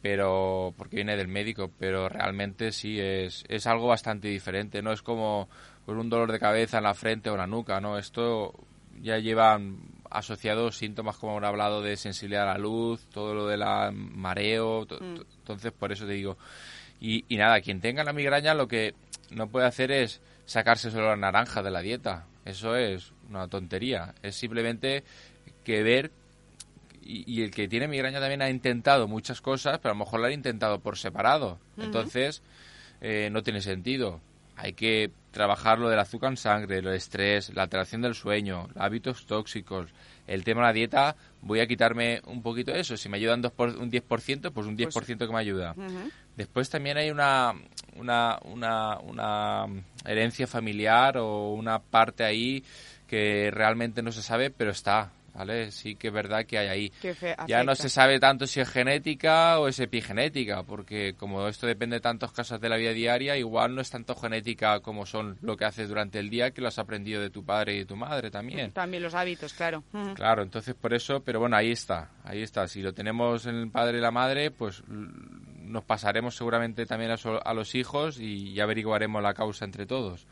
pero 0.08 0.72
porque 0.78 0.94
viene 0.96 1.16
del 1.16 1.26
médico, 1.26 1.72
pero 1.80 2.08
realmente 2.08 2.70
sí 2.70 3.00
es, 3.00 3.44
es 3.48 3.66
algo 3.66 3.88
bastante 3.88 4.28
diferente. 4.28 4.80
No 4.80 4.92
es 4.92 5.02
como 5.02 5.48
pues, 5.84 5.98
un 5.98 6.08
dolor 6.08 6.30
de 6.30 6.38
cabeza 6.38 6.78
en 6.78 6.84
la 6.84 6.94
frente 6.94 7.28
o 7.28 7.32
en 7.32 7.38
la 7.40 7.48
nuca, 7.48 7.80
¿no? 7.80 7.98
Esto 7.98 8.54
ya 9.02 9.18
llevan 9.18 9.78
asociados 10.08 10.76
síntomas 10.76 11.16
como 11.16 11.32
hemos 11.36 11.48
hablado 11.48 11.82
de 11.82 11.96
sensibilidad 11.96 12.44
a 12.48 12.52
la 12.52 12.58
luz, 12.58 13.04
todo 13.12 13.34
lo 13.34 13.48
de 13.48 13.56
la 13.56 13.90
mareo, 13.92 14.86
to- 14.86 14.98
to- 14.98 15.26
entonces 15.38 15.72
por 15.72 15.90
eso 15.90 16.06
te 16.06 16.12
digo. 16.12 16.38
Y, 17.00 17.25
y 17.28 17.36
nada, 17.36 17.60
quien 17.60 17.80
tenga 17.80 18.04
la 18.04 18.12
migraña 18.12 18.54
lo 18.54 18.68
que 18.68 18.94
no 19.32 19.48
puede 19.48 19.66
hacer 19.66 19.90
es 19.90 20.20
sacarse 20.44 20.92
solo 20.92 21.08
la 21.08 21.16
naranja 21.16 21.64
de 21.64 21.72
la 21.72 21.80
dieta. 21.80 22.26
Eso 22.44 22.76
es 22.76 23.12
una 23.28 23.48
tontería. 23.48 24.14
Es 24.22 24.36
simplemente 24.36 25.02
que 25.64 25.82
ver 25.82 26.12
y, 27.06 27.25
y 27.26 27.42
el 27.42 27.50
que 27.50 27.68
tiene 27.68 27.88
migraña 27.88 28.20
también 28.20 28.42
ha 28.42 28.50
intentado 28.50 29.06
muchas 29.08 29.40
cosas, 29.40 29.78
pero 29.78 29.92
a 29.92 29.94
lo 29.94 30.04
mejor 30.04 30.20
lo 30.20 30.26
ha 30.26 30.32
intentado 30.32 30.80
por 30.80 30.98
separado. 30.98 31.58
Entonces, 31.78 32.42
eh, 33.00 33.28
no 33.30 33.42
tiene 33.42 33.60
sentido. 33.60 34.20
hay 34.56 34.72
que 34.72 35.10
trabajar 35.32 35.78
lo 35.78 35.90
del 35.90 35.98
azúcar 35.98 36.30
en 36.30 36.38
sangre, 36.38 36.78
el 36.78 36.86
estrés, 36.88 37.54
la 37.54 37.64
alteración 37.64 38.00
del 38.00 38.14
sueño, 38.14 38.68
hábitos 38.75 39.26
tóxicos, 39.26 39.90
el 40.26 40.44
tema 40.44 40.62
de 40.62 40.66
la 40.66 40.72
dieta, 40.72 41.16
voy 41.42 41.60
a 41.60 41.66
quitarme 41.66 42.22
un 42.25 42.42
poquito 42.42 42.72
de 42.72 42.80
eso. 42.80 42.96
Si 42.96 43.10
me 43.10 43.18
ayudan 43.18 43.42
dos 43.42 43.52
por, 43.52 43.68
un 43.68 43.90
10%, 43.90 44.50
pues 44.50 44.66
un 44.66 44.78
10% 44.78 45.18
que 45.18 45.32
me 45.32 45.38
ayuda. 45.38 45.75
Después 46.36 46.70
también 46.70 46.96
hay 46.96 47.10
una, 47.10 47.52
una, 47.96 48.38
una, 48.44 48.98
una 49.00 49.66
herencia 50.06 50.46
familiar 50.46 51.18
o 51.18 51.52
una 51.52 51.80
parte 51.80 52.25
ahí 52.25 52.64
que 53.06 53.50
realmente 53.52 54.02
no 54.02 54.12
se 54.12 54.22
sabe, 54.22 54.50
pero 54.50 54.70
está. 54.70 55.12
¿Vale? 55.37 55.71
Sí 55.71 55.97
que 55.97 56.09
es 56.09 56.12
verdad 56.12 56.47
que 56.47 56.59
hay 56.59 56.69
ahí. 56.69 56.93
ya 57.47 57.62
no 57.62 57.75
se 57.75 57.88
sabe 57.88 58.19
tanto 58.19 58.47
si 58.47 58.61
es 58.61 58.69
genética 58.69 59.59
o 59.59 59.69
es 59.69 59.78
epigenética, 59.81 60.62
porque 60.62 61.14
como 61.16 61.47
esto 61.49 61.66
depende 61.66 61.97
de 61.97 62.00
tantas 62.00 62.33
cosas 62.33 62.61
de 62.61 62.69
la 62.69 62.76
vida 62.76 62.93
diaria, 62.93 63.37
igual 63.37 63.75
no 63.75 63.81
es 63.81 63.90
tanto 63.90 64.14
genética 64.14 64.81
como 64.81 65.05
son 65.05 65.38
lo 65.43 65.57
que 65.57 65.64
haces 65.64 65.88
durante 65.88 66.19
el 66.19 66.31
día, 66.31 66.50
que 66.52 66.61
lo 66.61 66.69
has 66.69 66.78
aprendido 66.78 67.21
de 67.21 67.31
tu 67.31 67.45
padre 67.45 67.75
y 67.75 67.78
de 67.78 67.85
tu 67.85 67.97
madre 67.97 68.31
también. 68.31 68.73
También 68.73 69.02
los 69.02 69.14
hábitos, 69.14 69.52
claro. 69.52 69.85
Claro, 70.14 70.43
entonces 70.43 70.75
por 70.75 70.95
eso, 70.95 71.21
pero 71.21 71.40
bueno, 71.40 71.57
ahí 71.57 71.71
está, 71.71 72.11
ahí 72.25 72.43
está. 72.43 72.66
Si 72.66 72.81
lo 72.81 72.95
tenemos 72.95 73.47
en 73.47 73.57
el 73.57 73.71
padre 73.71 73.99
y 73.99 74.00
la 74.00 74.11
madre, 74.11 74.50
pues 74.50 74.83
nos 74.88 75.85
pasaremos 75.85 76.37
seguramente 76.37 76.87
también 76.87 77.11
a, 77.11 77.16
a 77.45 77.55
los 77.55 77.75
hijos 77.75 78.19
y 78.21 78.55
ya 78.55 78.64
averiguaremos 78.64 79.23
la 79.23 79.35
causa 79.35 79.64
entre 79.64 79.87
todos. 79.87 80.26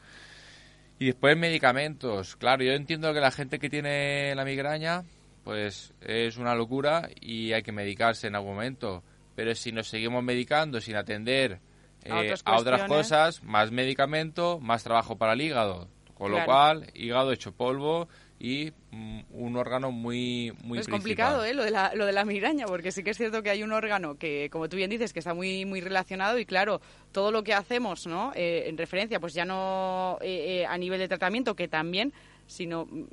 Y 0.99 1.07
después 1.07 1.37
medicamentos. 1.37 2.37
Claro, 2.37 2.65
yo 2.65 2.73
entiendo 2.73 3.13
que 3.13 3.21
la 3.21 3.31
gente 3.31 3.59
que 3.59 3.69
tiene 3.69 4.35
la 4.35 4.45
migraña, 4.45 5.05
pues 5.43 5.93
es 6.01 6.37
una 6.37 6.55
locura 6.55 7.09
y 7.21 7.53
hay 7.53 7.63
que 7.63 7.73
medicarse 7.73 8.29
en 8.29 8.37
algún 8.37 8.55
momento. 8.55 9.03
Pero 9.35 9.55
si 9.55 9.73
nos 9.73 9.89
seguimos 9.89 10.23
medicando 10.23 10.81
sin 10.81 10.97
atender 10.97 11.61
a, 12.09 12.25
eh, 12.25 12.35
otras 12.47 12.85
cosas, 12.85 13.43
más 13.43 13.73
medicamento, 13.73 14.61
más 14.61 14.85
trabajo 14.85 15.17
para 15.17 15.33
el 15.33 15.41
hígado. 15.41 15.89
Con 16.15 16.31
lo 16.31 16.45
cual, 16.45 16.91
hígado 16.95 17.33
hecho 17.33 17.53
polvo 17.53 18.09
y 18.45 18.75
mm, 18.91 19.21
un 19.31 19.57
órgano 19.57 19.91
muy 19.91 20.53
muy 20.63 20.79
es 20.79 20.87
complicado 20.87 21.47
¿eh? 21.47 21.55
lo 21.55 21.65
de 21.65 21.71
la 21.71 21.95
lo 21.95 22.05
de 22.05 22.13
la 22.13 22.27
migraña 22.27 22.67
porque 22.67 22.93
sí 22.93 23.03
que 23.03 23.09
es 23.09 23.17
cierto 23.17 23.43
que 23.43 23.49
hay 23.49 23.63
un 23.63 23.73
órgano 23.73 24.17
que 24.19 24.51
como 24.51 24.69
tú 24.69 24.77
bien 24.77 24.91
dices 24.91 25.15
que 25.15 25.21
está 25.21 25.33
muy 25.33 25.65
muy 25.65 25.81
relacionado 25.81 26.39
y 26.39 26.45
claro 26.45 26.83
todo 27.11 27.33
lo 27.33 27.43
que 27.43 27.55
hacemos 27.55 28.07
no 28.07 28.33
eh, 28.35 28.65
en 28.67 28.77
referencia 28.77 29.19
pues 29.19 29.33
ya 29.33 29.47
no 29.47 30.19
eh, 30.21 30.67
a 30.69 30.77
nivel 30.77 30.99
de 31.01 31.09
tratamiento 31.09 31.57
que 31.57 31.69
también 31.69 32.13
sino 32.47 32.85
mm, 32.85 33.05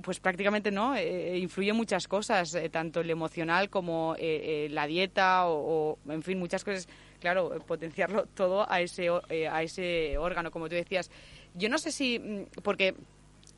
pues 0.00 0.20
prácticamente 0.20 0.70
no 0.70 0.98
influye 0.98 1.74
muchas 1.74 2.08
cosas 2.08 2.56
tanto 2.70 3.00
el 3.00 3.10
emocional 3.10 3.68
como 3.68 4.16
la 4.18 4.86
dieta 4.86 5.48
o, 5.48 5.98
o, 6.06 6.10
en 6.10 6.22
fin 6.22 6.38
muchas 6.38 6.64
cosas. 6.64 6.88
Claro 7.20 7.50
potenciarlo 7.66 8.24
todo 8.26 8.68
a 8.68 8.80
ese 8.80 9.08
a 9.08 9.62
ese 9.62 10.16
órgano 10.16 10.50
como 10.50 10.68
tú 10.68 10.74
decías. 10.74 11.10
Yo 11.54 11.68
no 11.68 11.76
sé 11.76 11.92
si 11.92 12.18
mm, 12.18 12.62
porque 12.62 12.94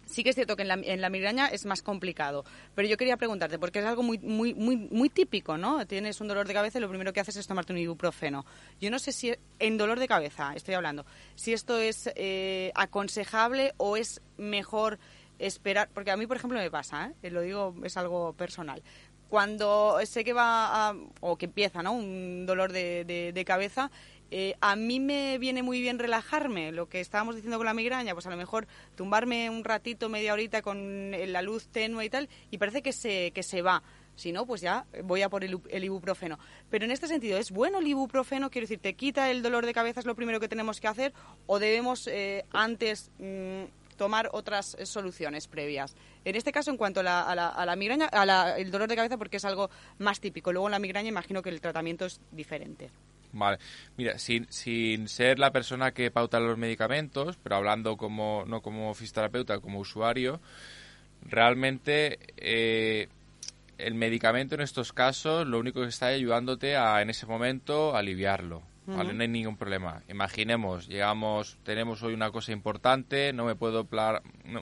Sí 0.06 0.22
que 0.22 0.30
es 0.30 0.34
cierto 0.34 0.56
que 0.56 0.62
en 0.62 0.68
la, 0.68 0.74
en 0.74 1.00
la, 1.00 1.08
migraña 1.08 1.46
es 1.46 1.64
más 1.66 1.82
complicado, 1.82 2.44
pero 2.74 2.88
yo 2.88 2.96
quería 2.96 3.16
preguntarte, 3.16 3.58
porque 3.58 3.78
es 3.78 3.84
algo 3.84 4.02
muy, 4.02 4.18
muy, 4.18 4.54
muy, 4.54 4.76
muy 4.76 5.08
típico, 5.08 5.56
¿no? 5.56 5.86
Tienes 5.86 6.20
un 6.20 6.28
dolor 6.28 6.46
de 6.46 6.54
cabeza 6.54 6.78
y 6.78 6.80
lo 6.80 6.88
primero 6.88 7.12
que 7.12 7.20
haces 7.20 7.36
es 7.36 7.46
tomarte 7.46 7.72
un 7.72 7.78
ibuprofeno. 7.78 8.44
Yo 8.80 8.90
no 8.90 8.98
sé 8.98 9.12
si 9.12 9.34
en 9.58 9.78
dolor 9.78 9.98
de 9.98 10.08
cabeza, 10.08 10.52
estoy 10.54 10.74
hablando, 10.74 11.06
si 11.34 11.52
esto 11.52 11.78
es 11.78 12.10
eh, 12.16 12.72
aconsejable 12.74 13.74
o 13.76 13.96
es 13.96 14.20
mejor 14.36 14.98
esperar, 15.38 15.88
porque 15.92 16.10
a 16.10 16.16
mí, 16.16 16.26
por 16.26 16.36
ejemplo, 16.36 16.58
me 16.58 16.70
pasa, 16.70 17.12
¿eh? 17.22 17.30
lo 17.30 17.40
digo, 17.40 17.74
es 17.84 17.96
algo 17.96 18.32
personal. 18.34 18.82
Cuando 19.28 19.98
sé 20.04 20.22
que 20.22 20.32
va 20.32 20.90
a, 20.90 20.94
o 21.20 21.36
que 21.36 21.46
empieza, 21.46 21.82
¿no? 21.82 21.92
Un 21.92 22.46
dolor 22.46 22.72
de, 22.72 23.04
de, 23.04 23.32
de 23.32 23.44
cabeza, 23.44 23.90
eh, 24.30 24.54
a 24.60 24.76
mí 24.76 25.00
me 25.00 25.38
viene 25.38 25.62
muy 25.62 25.80
bien 25.80 25.98
relajarme, 25.98 26.72
lo 26.72 26.88
que 26.88 27.00
estábamos 27.00 27.34
diciendo 27.34 27.58
con 27.58 27.66
la 27.66 27.74
migraña, 27.74 28.14
pues 28.14 28.26
a 28.26 28.30
lo 28.30 28.36
mejor 28.36 28.66
tumbarme 28.96 29.50
un 29.50 29.64
ratito, 29.64 30.08
media 30.08 30.32
horita 30.32 30.62
con 30.62 31.12
la 31.12 31.42
luz 31.42 31.68
tenue 31.68 32.04
y 32.04 32.10
tal, 32.10 32.28
y 32.50 32.58
parece 32.58 32.82
que 32.82 32.92
se, 32.92 33.30
que 33.32 33.42
se 33.42 33.62
va. 33.62 33.82
Si 34.16 34.32
no, 34.32 34.46
pues 34.46 34.60
ya 34.60 34.86
voy 35.02 35.22
a 35.22 35.28
por 35.28 35.44
el, 35.44 35.84
ibuprofeno. 35.84 36.38
Pero 36.70 36.84
en 36.84 36.90
este 36.90 37.08
sentido, 37.08 37.36
¿es 37.36 37.50
bueno 37.50 37.80
el 37.80 37.86
ibuprofeno? 37.86 38.50
Quiero 38.50 38.64
decir, 38.64 38.78
¿te 38.78 38.94
quita 38.94 39.30
el 39.30 39.42
dolor 39.42 39.66
de 39.66 39.74
cabeza? 39.74 40.00
¿Es 40.00 40.06
lo 40.06 40.14
primero 40.14 40.40
que 40.40 40.48
tenemos 40.48 40.80
que 40.80 40.88
hacer? 40.88 41.12
¿O 41.46 41.58
debemos 41.58 42.06
eh, 42.06 42.44
antes 42.52 43.10
mm, 43.18 43.64
tomar 43.96 44.30
otras 44.32 44.76
eh, 44.78 44.86
soluciones 44.86 45.48
previas? 45.48 45.96
En 46.24 46.36
este 46.36 46.52
caso, 46.52 46.70
en 46.70 46.76
cuanto 46.76 47.00
a 47.00 47.02
la, 47.02 47.22
a 47.22 47.66
la, 47.66 47.76
migraña, 47.76 48.06
al 48.06 48.70
dolor 48.70 48.88
de 48.88 48.96
cabeza, 48.96 49.18
porque 49.18 49.38
es 49.38 49.44
algo 49.44 49.68
más 49.98 50.20
típico. 50.20 50.52
Luego 50.52 50.68
en 50.68 50.72
la 50.72 50.78
migraña 50.78 51.08
imagino 51.08 51.42
que 51.42 51.50
el 51.50 51.60
tratamiento 51.60 52.06
es 52.06 52.20
diferente. 52.30 52.90
Vale, 53.34 53.58
mira, 53.96 54.16
sin, 54.18 54.46
sin 54.50 55.08
ser 55.08 55.40
la 55.40 55.50
persona 55.50 55.92
que 55.92 56.12
pauta 56.12 56.38
los 56.38 56.56
medicamentos, 56.56 57.36
pero 57.42 57.56
hablando 57.56 57.96
como 57.96 58.44
no 58.46 58.62
como 58.62 58.94
fisioterapeuta, 58.94 59.58
como 59.58 59.80
usuario, 59.80 60.40
realmente 61.22 62.20
eh, 62.36 63.08
el 63.76 63.94
medicamento 63.94 64.54
en 64.54 64.60
estos 64.60 64.92
casos 64.92 65.46
lo 65.48 65.58
único 65.58 65.82
que 65.82 65.88
está 65.88 66.06
ayudándote 66.06 66.76
a 66.76 67.02
en 67.02 67.10
ese 67.10 67.26
momento 67.26 67.96
aliviarlo. 67.96 68.62
¿vale? 68.86 69.12
No 69.12 69.22
hay 69.22 69.28
ningún 69.28 69.56
problema. 69.56 70.02
Imaginemos, 70.08 70.86
llegamos, 70.86 71.58
tenemos 71.64 72.02
hoy 72.04 72.14
una 72.14 72.30
cosa 72.30 72.52
importante, 72.52 73.32
no 73.32 73.44
me 73.46 73.56
puedo 73.56 73.88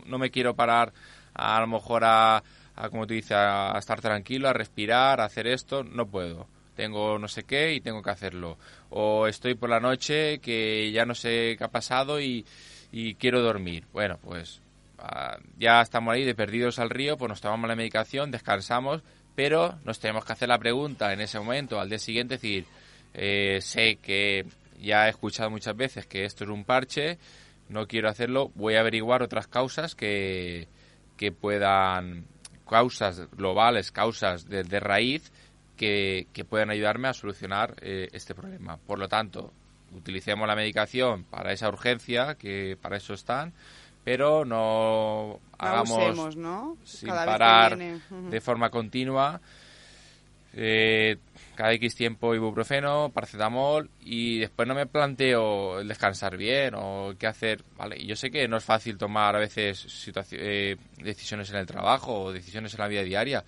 no, 0.06 0.18
me 0.18 0.30
quiero 0.30 0.56
parar 0.56 0.94
a, 1.34 1.60
lo 1.60 1.66
mejor 1.66 2.04
a, 2.04 2.42
a 2.74 2.88
como 2.88 3.06
tú 3.06 3.12
dices, 3.12 3.32
a 3.32 3.76
estar 3.78 4.00
tranquilo, 4.00 4.48
a 4.48 4.54
respirar, 4.54 5.20
a 5.20 5.24
hacer 5.24 5.46
esto, 5.46 5.84
no 5.84 6.06
puedo 6.06 6.46
tengo 6.74 7.18
no 7.18 7.28
sé 7.28 7.44
qué 7.44 7.74
y 7.74 7.80
tengo 7.80 8.02
que 8.02 8.10
hacerlo. 8.10 8.58
O 8.90 9.26
estoy 9.26 9.54
por 9.54 9.70
la 9.70 9.80
noche 9.80 10.38
que 10.38 10.90
ya 10.92 11.04
no 11.04 11.14
sé 11.14 11.56
qué 11.56 11.64
ha 11.64 11.68
pasado 11.68 12.20
y, 12.20 12.44
quiero 13.18 13.40
dormir. 13.40 13.84
Bueno, 13.92 14.18
pues 14.22 14.60
ah, 14.98 15.38
ya 15.58 15.80
estamos 15.80 16.14
ahí 16.14 16.24
de 16.24 16.34
perdidos 16.34 16.78
al 16.78 16.90
río, 16.90 17.16
pues 17.16 17.28
nos 17.28 17.40
tomamos 17.40 17.68
la 17.68 17.76
medicación, 17.76 18.30
descansamos, 18.30 19.02
pero 19.34 19.78
nos 19.84 19.98
tenemos 19.98 20.24
que 20.24 20.32
hacer 20.32 20.48
la 20.48 20.58
pregunta 20.58 21.12
en 21.12 21.20
ese 21.20 21.38
momento, 21.38 21.80
al 21.80 21.88
día 21.88 21.98
siguiente, 21.98 22.34
decir, 22.34 22.66
eh, 23.14 23.58
sé 23.62 23.96
que 23.96 24.44
ya 24.80 25.06
he 25.06 25.10
escuchado 25.10 25.50
muchas 25.50 25.76
veces 25.76 26.06
que 26.06 26.24
esto 26.24 26.44
es 26.44 26.50
un 26.50 26.64
parche, 26.64 27.18
no 27.68 27.86
quiero 27.86 28.08
hacerlo, 28.08 28.50
voy 28.54 28.74
a 28.74 28.80
averiguar 28.80 29.22
otras 29.22 29.46
causas 29.46 29.94
que, 29.94 30.68
que 31.16 31.32
puedan, 31.32 32.26
causas 32.68 33.30
globales, 33.30 33.90
causas 33.90 34.48
de, 34.48 34.64
de 34.64 34.80
raíz, 34.80 35.32
que, 35.82 36.44
puedan 36.44 36.70
ayudarme 36.70 37.08
a 37.08 37.12
solucionar 37.12 37.74
eh, 37.80 38.08
este 38.12 38.34
problema. 38.34 38.76
Por 38.76 38.98
lo 38.98 39.08
tanto, 39.08 39.52
utilicemos 39.92 40.46
la 40.46 40.54
medicación 40.54 41.24
para 41.24 41.52
esa 41.52 41.68
urgencia, 41.68 42.36
que 42.36 42.76
para 42.80 42.96
eso 42.96 43.14
están, 43.14 43.52
pero 44.04 44.44
no 44.44 45.40
hagamos 45.58 46.36
sin 46.84 47.08
parar 47.08 47.76
de 47.76 48.40
forma 48.40 48.70
continua. 48.70 49.40
Eh, 50.54 51.16
cada 51.54 51.72
X 51.72 51.94
tiempo 51.94 52.34
ibuprofeno, 52.34 53.10
paracetamol 53.10 53.88
y 54.02 54.38
después 54.38 54.68
no 54.68 54.74
me 54.74 54.84
planteo 54.84 55.80
el 55.80 55.88
descansar 55.88 56.36
bien 56.36 56.74
o 56.76 57.14
qué 57.18 57.26
hacer. 57.26 57.64
Vale, 57.76 57.96
y 57.98 58.06
yo 58.06 58.16
sé 58.16 58.30
que 58.30 58.46
no 58.46 58.58
es 58.58 58.64
fácil 58.64 58.98
tomar 58.98 59.34
a 59.34 59.38
veces 59.38 59.86
eh, 60.32 60.76
decisiones 60.98 61.50
en 61.50 61.56
el 61.56 61.66
trabajo 61.66 62.24
o 62.24 62.32
decisiones 62.32 62.74
en 62.74 62.80
la 62.80 62.88
vida 62.88 63.02
diaria, 63.02 63.44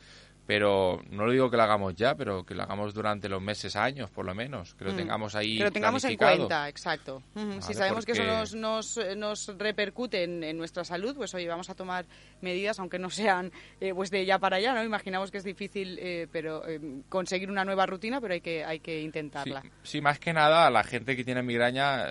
pero 0.47 1.01
no 1.11 1.27
lo 1.27 1.33
digo 1.33 1.51
que 1.51 1.57
lo 1.57 1.63
hagamos 1.63 1.95
ya, 1.95 2.15
pero 2.15 2.45
que 2.45 2.55
lo 2.55 2.63
hagamos 2.63 2.93
durante 2.93 3.29
los 3.29 3.41
meses, 3.41 3.77
años, 3.77 4.11
por 4.11 4.27
lo 4.27 4.35
menos, 4.35 4.75
que 4.75 4.85
lo 4.85 4.93
mm. 4.93 4.97
tengamos 4.97 5.35
ahí. 5.35 5.59
Que 5.59 5.65
lo 5.65 5.73
tengamos 5.73 6.05
en 6.05 6.17
cuenta, 6.17 6.69
exacto. 6.69 7.23
si 7.61 7.75
sabemos 7.75 8.05
que 8.05 8.13
eso 8.13 8.25
nos, 8.25 8.55
nos, 8.55 9.01
nos 9.17 9.59
repercute 9.59 10.25
en, 10.25 10.55
nuestra 10.57 10.85
salud, 10.85 11.17
pues 11.17 11.35
hoy 11.35 11.47
vamos 11.47 11.71
a 11.71 11.75
tomar 11.75 12.07
medidas, 12.41 12.79
aunque 12.79 12.99
no 12.99 13.11
sean 13.11 13.51
eh, 13.81 13.93
pues 13.95 14.11
de 14.11 14.25
ya 14.25 14.39
para 14.39 14.57
allá, 14.57 14.75
¿no? 14.75 14.85
Imaginamos 14.85 15.31
que 15.31 15.39
es 15.39 15.45
difícil, 15.45 15.99
eh, 16.01 16.29
pero 16.31 16.67
eh, 16.69 16.81
conseguir 17.09 17.51
una 17.51 17.65
nueva 17.65 17.87
rutina, 17.87 18.21
pero 18.21 18.35
hay 18.35 18.41
que, 18.41 18.65
hay 18.65 18.81
que 18.81 19.01
intentarla. 19.01 19.63
Sí, 19.83 20.01
más 20.01 20.19
que 20.19 20.33
nada, 20.33 20.71
la 20.71 20.85
gente 20.85 21.17
que 21.17 21.25
tiene 21.25 21.43
migraña 21.43 22.07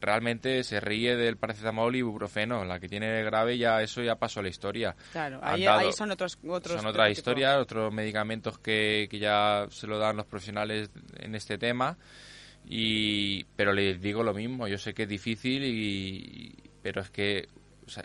realmente 0.00 0.62
se 0.64 0.80
ríe 0.80 1.16
del 1.16 1.36
paracetamol 1.36 1.94
y 1.94 1.98
ibuprofeno. 1.98 2.64
La 2.64 2.80
que 2.80 2.88
tiene 2.88 3.22
grave 3.22 3.58
ya 3.58 3.82
eso 3.82 4.02
ya 4.02 4.16
pasó 4.16 4.40
a 4.40 4.42
la 4.42 4.48
historia. 4.48 4.96
Claro, 5.12 5.40
ahí, 5.42 5.64
son 5.92 6.10
otros, 6.10 6.38
otros 6.46 6.76
son 6.80 6.86
otras 6.86 7.10
historias, 7.10 7.58
otros 7.58 7.92
medicamentos 7.92 8.58
que, 8.58 9.08
que 9.10 9.18
ya 9.18 9.66
se 9.70 9.86
lo 9.86 9.98
dan 9.98 10.16
los 10.16 10.26
profesionales 10.26 10.90
en 11.16 11.34
este 11.34 11.58
tema. 11.58 11.98
Y 12.64 13.44
pero 13.56 13.72
les 13.72 14.00
digo 14.00 14.22
lo 14.22 14.34
mismo. 14.34 14.68
Yo 14.68 14.78
sé 14.78 14.94
que 14.94 15.04
es 15.04 15.08
difícil 15.08 15.64
y 15.64 16.54
pero 16.82 17.00
es 17.00 17.10
que 17.10 17.48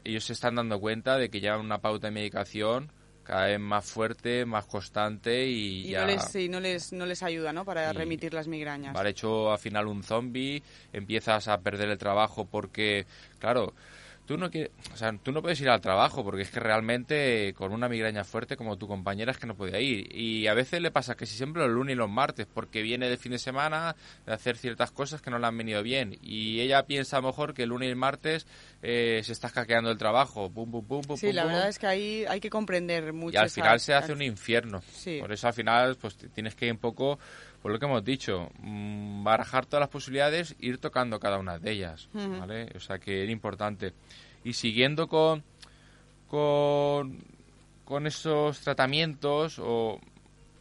ellos 0.04 0.24
se 0.24 0.34
están 0.34 0.56
dando 0.56 0.80
cuenta 0.80 1.18
de 1.18 1.30
que 1.30 1.40
ya 1.40 1.58
una 1.58 1.80
pauta 1.80 2.08
de 2.08 2.12
medicación 2.12 2.92
cada 3.24 3.48
vez 3.48 3.60
más 3.60 3.86
fuerte, 3.86 4.46
más 4.46 4.66
constante 4.66 5.48
y, 5.48 5.90
ya... 5.90 6.02
No 6.02 6.08
les, 6.08 6.50
no, 6.50 6.60
les, 6.60 6.94
no 6.94 7.06
les 7.06 7.24
ayuda, 7.24 7.54
¿no? 7.54 7.66
Para 7.66 7.94
remitir 7.94 8.34
las 8.34 8.48
migrañas. 8.48 8.94
Vale, 8.94 9.12
hecho 9.12 9.52
al 9.52 9.60
final 9.60 9.88
un 9.88 10.04
zombie, 10.04 10.62
empiezas 10.92 11.48
a 11.48 11.60
perder 11.60 11.90
el 11.90 11.98
trabajo 11.98 12.46
porque, 12.46 13.06
claro, 13.40 13.74
tú 14.26 14.38
no 14.38 14.50
quieres, 14.50 14.72
o 14.94 14.98
sea, 14.98 15.12
tú 15.22 15.32
no 15.32 15.42
puedes 15.42 15.60
ir 15.62 15.70
al 15.70 15.82
trabajo 15.82 16.24
porque 16.24 16.44
es 16.44 16.50
que 16.50 16.60
realmente 16.60 17.54
con 17.56 17.72
una 17.74 17.90
migraña 17.90 18.24
fuerte 18.24 18.56
como 18.56 18.78
tu 18.78 18.88
compañera 18.88 19.32
es 19.32 19.38
que 19.38 19.48
no 19.48 19.56
puede 19.56 19.82
ir. 19.82 20.16
Y 20.16 20.48
a 20.48 20.54
veces 20.54 20.82
le 20.82 20.92
pasa 20.92 21.16
que 21.16 21.26
si 21.26 21.36
siempre 21.36 21.62
los 21.64 21.72
lunes 21.72 21.94
y 21.94 21.98
los 21.98 22.10
martes 22.10 22.46
porque 22.52 22.82
viene 22.82 23.10
de 23.10 23.18
fin 23.18 23.32
de 23.34 23.40
semana 23.40 23.96
de 24.26 24.34
hacer 24.34 24.58
ciertas 24.58 24.92
cosas 24.92 25.22
que 25.22 25.30
no 25.32 25.40
le 25.40 25.48
han 25.48 25.58
venido 25.58 25.84
bien. 25.84 26.18
Y 26.22 26.62
ella 26.62 26.86
piensa 26.86 27.18
a 27.18 27.22
lo 27.22 27.28
mejor 27.28 27.54
que 27.54 27.64
el 27.64 27.70
lunes 27.70 27.88
y 27.88 27.90
el 27.92 27.96
martes 27.96 28.48
eh, 28.82 29.22
se 29.24 29.34
está 29.34 29.50
hackeando 29.50 29.92
el 29.92 29.98
trabajo. 29.98 30.50
Pum, 30.52 30.72
pum, 30.72 30.86
pum, 30.86 31.02
pum, 31.02 31.18
Sí, 31.18 31.28
pum, 31.28 31.36
la 31.36 31.44
pum. 31.44 31.52
verdad 31.52 31.70
es 31.70 31.80
que 31.80 31.88
ahí 31.88 32.26
hay 32.28 32.40
que 32.40 32.50
comprender 32.50 33.12
mucho. 33.14 33.34
Y 33.36 33.38
al 33.38 33.48
esa- 33.48 33.56
final 33.62 33.80
se 33.80 33.94
hace 33.94 34.14
un 34.14 34.22
infierno. 34.22 34.82
Sí. 34.94 35.18
Por 35.20 35.32
eso 35.32 35.48
al 35.48 35.54
final 35.54 35.96
pues 36.00 36.16
tienes 36.34 36.56
que 36.56 36.68
ir 36.68 36.72
un 36.72 36.78
poco, 36.80 37.20
por 37.64 37.72
lo 37.72 37.80
que 37.80 37.86
hemos 37.86 38.04
dicho, 38.04 38.50
mm, 38.60 39.24
barajar 39.24 39.66
todas 39.66 39.80
las 39.80 39.90
posibilidades, 39.90 40.54
ir 40.60 40.80
tocando 40.80 41.18
cada 41.18 41.40
una 41.40 41.58
de 41.60 41.72
ellas. 41.72 42.10
¿vale? 42.14 42.70
O 42.76 42.80
sea 42.82 43.00
que 43.00 43.24
es 43.24 43.30
importante. 43.30 43.94
Y 44.44 44.52
siguiendo 44.52 45.08
con, 45.08 45.46
con, 46.28 47.24
con 47.86 48.06
esos 48.06 48.60
tratamientos 48.60 49.60
o, 49.60 49.98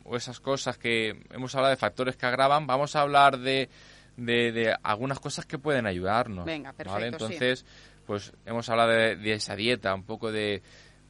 o 0.04 0.16
esas 0.16 0.38
cosas 0.38 0.78
que 0.78 1.24
hemos 1.32 1.52
hablado 1.56 1.72
de 1.72 1.76
factores 1.76 2.16
que 2.16 2.24
agravan, 2.24 2.68
vamos 2.68 2.94
a 2.94 3.00
hablar 3.00 3.36
de, 3.40 3.68
de, 4.16 4.52
de 4.52 4.76
algunas 4.84 5.18
cosas 5.18 5.44
que 5.44 5.58
pueden 5.58 5.86
ayudarnos. 5.86 6.44
Venga, 6.44 6.70
¿vale? 6.70 6.84
perfecto, 6.84 7.26
sí. 7.26 7.32
Entonces, 7.34 7.66
pues 8.06 8.32
hemos 8.46 8.68
hablado 8.68 8.92
de, 8.92 9.16
de 9.16 9.32
esa 9.32 9.56
dieta, 9.56 9.92
un 9.92 10.04
poco 10.04 10.30
de, 10.30 10.62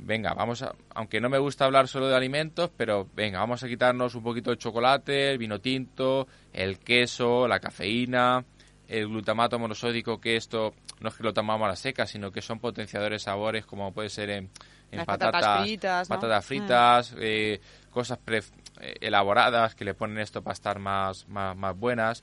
venga, 0.04 0.34
vamos 0.34 0.62
a, 0.62 0.74
aunque 0.94 1.20
no 1.20 1.28
me 1.28 1.38
gusta 1.38 1.64
hablar 1.64 1.88
solo 1.88 2.08
de 2.08 2.16
alimentos, 2.16 2.70
pero 2.76 3.08
venga, 3.14 3.38
vamos 3.38 3.62
a 3.62 3.68
quitarnos 3.68 4.14
un 4.14 4.22
poquito 4.22 4.50
de 4.50 4.58
chocolate, 4.58 5.30
el 5.30 5.38
vino 5.38 5.60
tinto, 5.60 6.26
el 6.52 6.78
queso, 6.78 7.46
la 7.48 7.60
cafeína, 7.60 8.44
el 8.88 9.08
glutamato 9.08 9.58
monosódico, 9.58 10.20
que 10.20 10.36
esto 10.36 10.74
no 11.00 11.08
es 11.08 11.14
que 11.14 11.22
lo 11.22 11.32
tomamos 11.32 11.64
a 11.66 11.68
la 11.68 11.76
seca, 11.76 12.06
sino 12.06 12.30
que 12.30 12.42
son 12.42 12.58
potenciadores 12.58 13.22
de 13.22 13.24
sabores, 13.24 13.64
como 13.66 13.92
puede 13.92 14.08
ser 14.10 14.30
en, 14.30 14.50
en 14.90 14.98
Las 14.98 15.06
patatas, 15.06 15.40
patatas 15.40 15.62
fritas, 15.62 16.10
¿no? 16.10 16.16
patatas 16.16 17.12
Mm. 17.12 17.16
eh, 17.20 17.60
cosas 17.90 18.18
pre- 18.18 18.42
eh, 18.80 18.94
elaboradas 19.00 19.74
que 19.74 19.84
le 19.84 19.94
ponen 19.94 20.18
esto 20.18 20.42
para 20.42 20.52
estar 20.54 20.78
más, 20.78 21.26
más, 21.28 21.56
más 21.56 21.76
buenas. 21.78 22.22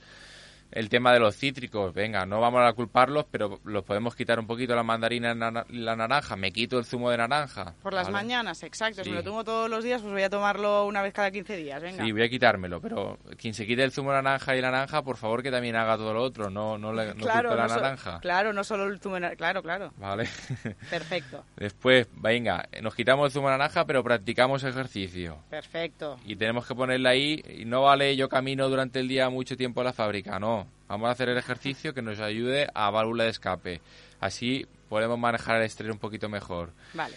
El 0.72 0.88
tema 0.90 1.12
de 1.14 1.20
los 1.20 1.36
cítricos, 1.36 1.94
venga, 1.94 2.26
no 2.28 2.40
vamos 2.40 2.62
a 2.64 2.74
culparlos, 2.74 3.26
pero 3.32 3.60
los 3.64 3.84
podemos 3.84 4.16
quitar 4.16 4.40
un 4.40 4.46
poquito 4.46 4.76
la 4.76 4.84
mandarina 4.84 5.34
y 5.70 5.78
la 5.80 5.96
naranja. 5.96 6.36
Me 6.36 6.52
quito 6.52 6.78
el 6.78 6.86
zumo 6.86 7.10
de 7.10 7.18
naranja. 7.18 7.74
Por 7.82 7.94
las 7.94 8.04
¿vale? 8.12 8.14
mañanas, 8.14 8.62
exacto. 8.64 9.04
Si 9.04 9.06
Sí. 9.06 9.10
me 9.10 9.18
lo 9.18 9.24
tomo 9.24 9.44
todos 9.44 9.68
los 9.70 9.84
días, 9.84 10.02
pues 10.02 10.14
voy 10.14 10.22
a 10.22 10.30
tomarlo 10.30 10.86
una 10.86 11.02
vez 11.02 11.12
cada 11.14 11.32
15 11.32 11.58
días. 11.58 11.82
Venga. 11.82 12.04
Sí, 12.04 12.12
voy 12.12 12.22
a 12.22 12.30
quitármelo, 12.30 12.80
pero 12.82 13.18
quien 13.38 13.54
se 13.56 13.66
quite 13.66 13.84
el 13.84 13.92
zumo 13.92 14.12
de 14.12 14.22
naranja 14.22 14.56
y 14.56 14.62
la 14.62 14.70
naranja, 14.70 15.02
por 15.02 15.18
favor 15.18 15.42
que 15.42 15.50
también 15.50 15.76
haga 15.76 15.98
todo 15.98 16.14
lo 16.14 16.22
otro, 16.22 16.50
no, 16.52 16.78
no, 16.78 16.94
le, 16.94 17.08
no 17.16 17.16
claro, 17.16 17.50
culpe 17.50 17.56
la 17.64 17.68
no 17.68 17.74
so- 17.74 17.82
naranja. 17.82 18.20
claro, 18.20 18.54
no 18.54 18.64
solo 18.64 18.86
el 18.86 19.00
zumo 19.00 19.16
de 19.16 19.22
nar- 19.22 19.38
Claro, 19.38 19.64
claro. 19.64 19.92
Vale. 19.98 20.26
Perfecto, 20.90 21.44
Después, 21.56 22.08
venga, 22.14 22.68
nos 22.82 22.94
quitamos 22.96 23.26
el 23.26 23.32
zumo 23.32 23.48
de 23.50 23.58
naranja, 23.58 23.86
pero 23.86 24.04
practicamos 24.04 24.64
ejercicio. 24.64 25.38
perfecto. 25.50 26.18
Y 26.26 26.36
tenemos 26.36 26.68
que 26.68 26.76
ponerla 26.76 27.10
ahí, 27.10 27.44
y 27.58 27.66
no 27.66 27.82
vale 27.84 28.16
yo 28.16 28.30
camino 28.30 28.70
durante 28.70 29.00
el 29.00 29.08
día 29.08 29.30
mucho 29.30 29.58
tiempo 29.58 29.82
a 29.82 29.84
la 29.86 29.94
fábrica, 29.94 30.40
no. 30.40 30.59
Vamos 30.88 31.10
a 31.10 31.12
hacer 31.12 31.30
el 31.30 31.38
ejercicio 31.38 31.94
que 31.94 32.02
nos 32.02 32.20
ayude 32.20 32.68
a 32.74 32.90
válvula 32.90 33.26
de 33.26 33.30
escape. 33.30 33.82
Así 34.20 34.66
podemos 34.90 35.20
manejar 35.20 35.58
el 35.58 35.64
estrés 35.64 35.92
un 35.92 36.00
poquito 36.00 36.30
mejor. 36.30 36.72
Vale. 36.94 37.16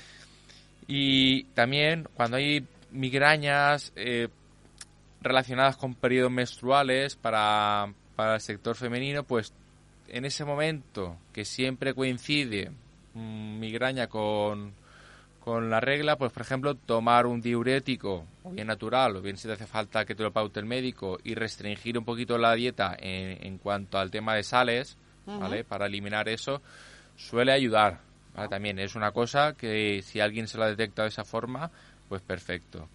Y 0.87 1.45
también 1.55 2.09
cuando 2.15 2.37
hay 2.37 2.67
migrañas 2.91 3.93
eh, 3.97 4.29
relacionadas 5.21 5.77
con 5.77 5.95
periodos 5.95 6.33
menstruales 6.33 7.17
para, 7.17 7.93
para 8.17 8.35
el 8.35 8.41
sector 8.41 8.77
femenino, 8.77 9.25
pues 9.25 9.55
en 10.09 10.25
ese 10.25 10.45
momento 10.45 11.17
que 11.33 11.45
siempre 11.45 11.95
coincide 11.95 12.71
mm, 13.15 13.59
migraña 13.59 14.09
con, 14.09 14.75
con 15.45 15.71
la 15.71 15.81
regla, 15.81 16.17
pues 16.17 16.31
por 16.33 16.43
ejemplo 16.43 16.75
tomar 16.77 17.27
un 17.27 17.41
diurético, 17.41 18.25
o 18.45 18.51
bien 18.51 18.69
natural, 18.69 19.17
o 19.17 19.23
bien 19.23 19.37
si 19.37 19.49
te 19.49 19.55
hace 19.55 19.67
falta 19.67 20.05
que 20.05 20.15
te 20.15 20.23
lo 20.23 20.33
paute 20.33 20.61
el 20.61 20.67
médico, 20.67 21.19
y 21.25 21.35
restringir 21.35 21.99
un 21.99 22.05
poquito 22.05 22.39
la 22.39 22.55
dieta 22.55 22.97
en, 22.99 23.45
en 23.45 23.59
cuanto 23.59 23.99
al 23.99 24.11
tema 24.11 24.35
de 24.35 24.45
sales, 24.45 24.97
¿vale? 25.27 25.65
Para 25.65 25.87
eliminar 25.87 26.29
eso, 26.29 26.63
suele 27.17 27.53
ayudar. 27.53 27.99
¿vale? 28.35 28.49
También 28.49 28.79
es 28.79 28.95
una 28.95 29.11
cosa 29.11 29.55
que 29.55 30.03
si 30.03 30.21
alguien 30.21 30.47
se 30.47 30.59
la 30.59 30.69
detecta 30.69 31.03
de 31.03 31.09
esa 31.09 31.25
forma, 31.25 31.71
pues 32.09 32.23
perfecto. 32.23 32.89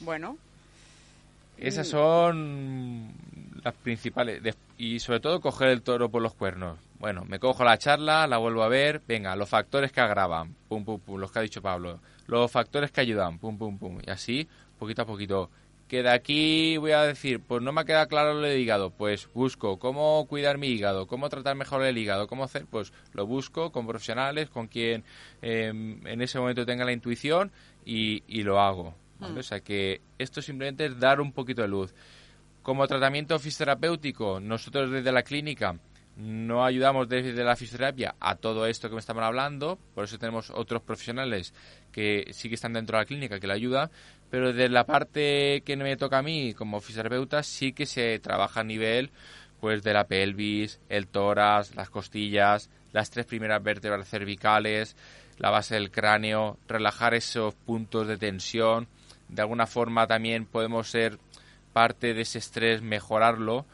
Bueno, 0.00 0.38
Esas 1.58 1.86
son 1.86 3.12
las 3.62 3.74
principales. 3.74 4.42
Y 4.78 4.98
sobre 4.98 5.20
todo 5.20 5.40
coger 5.40 5.68
el 5.68 5.82
toro 5.82 6.08
por 6.08 6.22
los 6.22 6.34
cuernos. 6.34 6.78
Bueno, 6.98 7.24
me 7.26 7.38
cojo 7.38 7.64
la 7.64 7.76
charla, 7.76 8.26
la 8.26 8.38
vuelvo 8.38 8.62
a 8.62 8.68
ver. 8.68 9.02
Venga, 9.06 9.36
los 9.36 9.48
factores 9.48 9.92
que 9.92 10.00
agravan. 10.00 10.54
Pum, 10.68 10.84
pum, 10.84 11.00
pum. 11.00 11.18
Los 11.18 11.30
que 11.30 11.38
ha 11.38 11.42
dicho 11.42 11.60
Pablo. 11.60 12.00
Los 12.26 12.50
factores 12.50 12.90
que 12.92 13.00
ayudan. 13.00 13.38
Pum, 13.38 13.58
pum, 13.58 13.78
pum. 13.78 13.98
Y 14.06 14.10
así, 14.10 14.48
poquito 14.78 15.02
a 15.02 15.06
poquito. 15.06 15.50
Que 15.88 16.02
de 16.02 16.10
aquí 16.10 16.76
voy 16.78 16.92
a 16.92 17.02
decir, 17.02 17.40
pues 17.40 17.62
no 17.62 17.72
me 17.72 17.82
ha 17.82 17.84
quedado 17.84 18.06
claro 18.08 18.34
lo 18.34 18.40
del 18.40 18.58
hígado. 18.58 18.90
Pues 18.90 19.28
busco 19.34 19.78
cómo 19.78 20.26
cuidar 20.26 20.56
mi 20.56 20.68
hígado, 20.68 21.06
cómo 21.06 21.28
tratar 21.28 21.56
mejor 21.56 21.84
el 21.84 21.98
hígado, 21.98 22.26
cómo 22.26 22.44
hacer. 22.44 22.64
Pues 22.66 22.92
lo 23.12 23.26
busco 23.26 23.70
con 23.70 23.86
profesionales, 23.86 24.48
con 24.48 24.68
quien 24.68 25.04
eh, 25.42 25.68
en 25.68 26.22
ese 26.22 26.38
momento 26.38 26.64
tenga 26.64 26.84
la 26.84 26.92
intuición 26.92 27.52
y, 27.84 28.22
y 28.26 28.44
lo 28.44 28.60
hago. 28.60 28.94
¿vale? 29.18 29.40
O 29.40 29.42
sea 29.42 29.60
que 29.60 30.00
esto 30.18 30.40
simplemente 30.40 30.86
es 30.86 30.98
dar 30.98 31.20
un 31.20 31.32
poquito 31.32 31.62
de 31.62 31.68
luz. 31.68 31.94
Como 32.62 32.86
tratamiento 32.86 33.38
fisioterapéutico, 33.38 34.40
nosotros 34.40 34.90
desde 34.90 35.12
la 35.12 35.22
clínica 35.22 35.76
no 36.16 36.64
ayudamos 36.64 37.08
desde 37.08 37.42
la 37.42 37.56
fisioterapia 37.56 38.14
a 38.20 38.36
todo 38.36 38.66
esto 38.66 38.88
que 38.88 38.94
me 38.94 39.00
estaban 39.00 39.24
hablando, 39.24 39.78
por 39.94 40.04
eso 40.04 40.18
tenemos 40.18 40.50
otros 40.50 40.82
profesionales 40.82 41.52
que 41.90 42.28
sí 42.32 42.48
que 42.48 42.54
están 42.54 42.72
dentro 42.72 42.96
de 42.96 43.02
la 43.02 43.06
clínica 43.06 43.40
que 43.40 43.46
le 43.46 43.54
ayudan, 43.54 43.90
pero 44.30 44.52
desde 44.52 44.68
la 44.68 44.84
parte 44.84 45.62
que 45.64 45.76
me 45.76 45.96
toca 45.96 46.18
a 46.18 46.22
mí 46.22 46.54
como 46.54 46.80
fisioterapeuta 46.80 47.42
sí 47.42 47.72
que 47.72 47.86
se 47.86 48.18
trabaja 48.20 48.60
a 48.60 48.64
nivel 48.64 49.10
pues 49.60 49.82
de 49.82 49.94
la 49.94 50.06
pelvis, 50.06 50.78
el 50.88 51.06
tórax, 51.06 51.74
las 51.74 51.88
costillas, 51.88 52.68
las 52.92 53.10
tres 53.10 53.24
primeras 53.26 53.62
vértebras 53.62 54.08
cervicales, 54.08 54.94
la 55.38 55.50
base 55.50 55.74
del 55.74 55.90
cráneo, 55.90 56.58
relajar 56.68 57.14
esos 57.14 57.54
puntos 57.54 58.06
de 58.06 58.18
tensión. 58.18 58.88
De 59.28 59.40
alguna 59.40 59.66
forma 59.66 60.06
también 60.06 60.44
podemos 60.44 60.90
ser 60.90 61.18
parte 61.72 62.12
de 62.12 62.22
ese 62.22 62.38
estrés, 62.38 62.82
mejorarlo, 62.82 63.64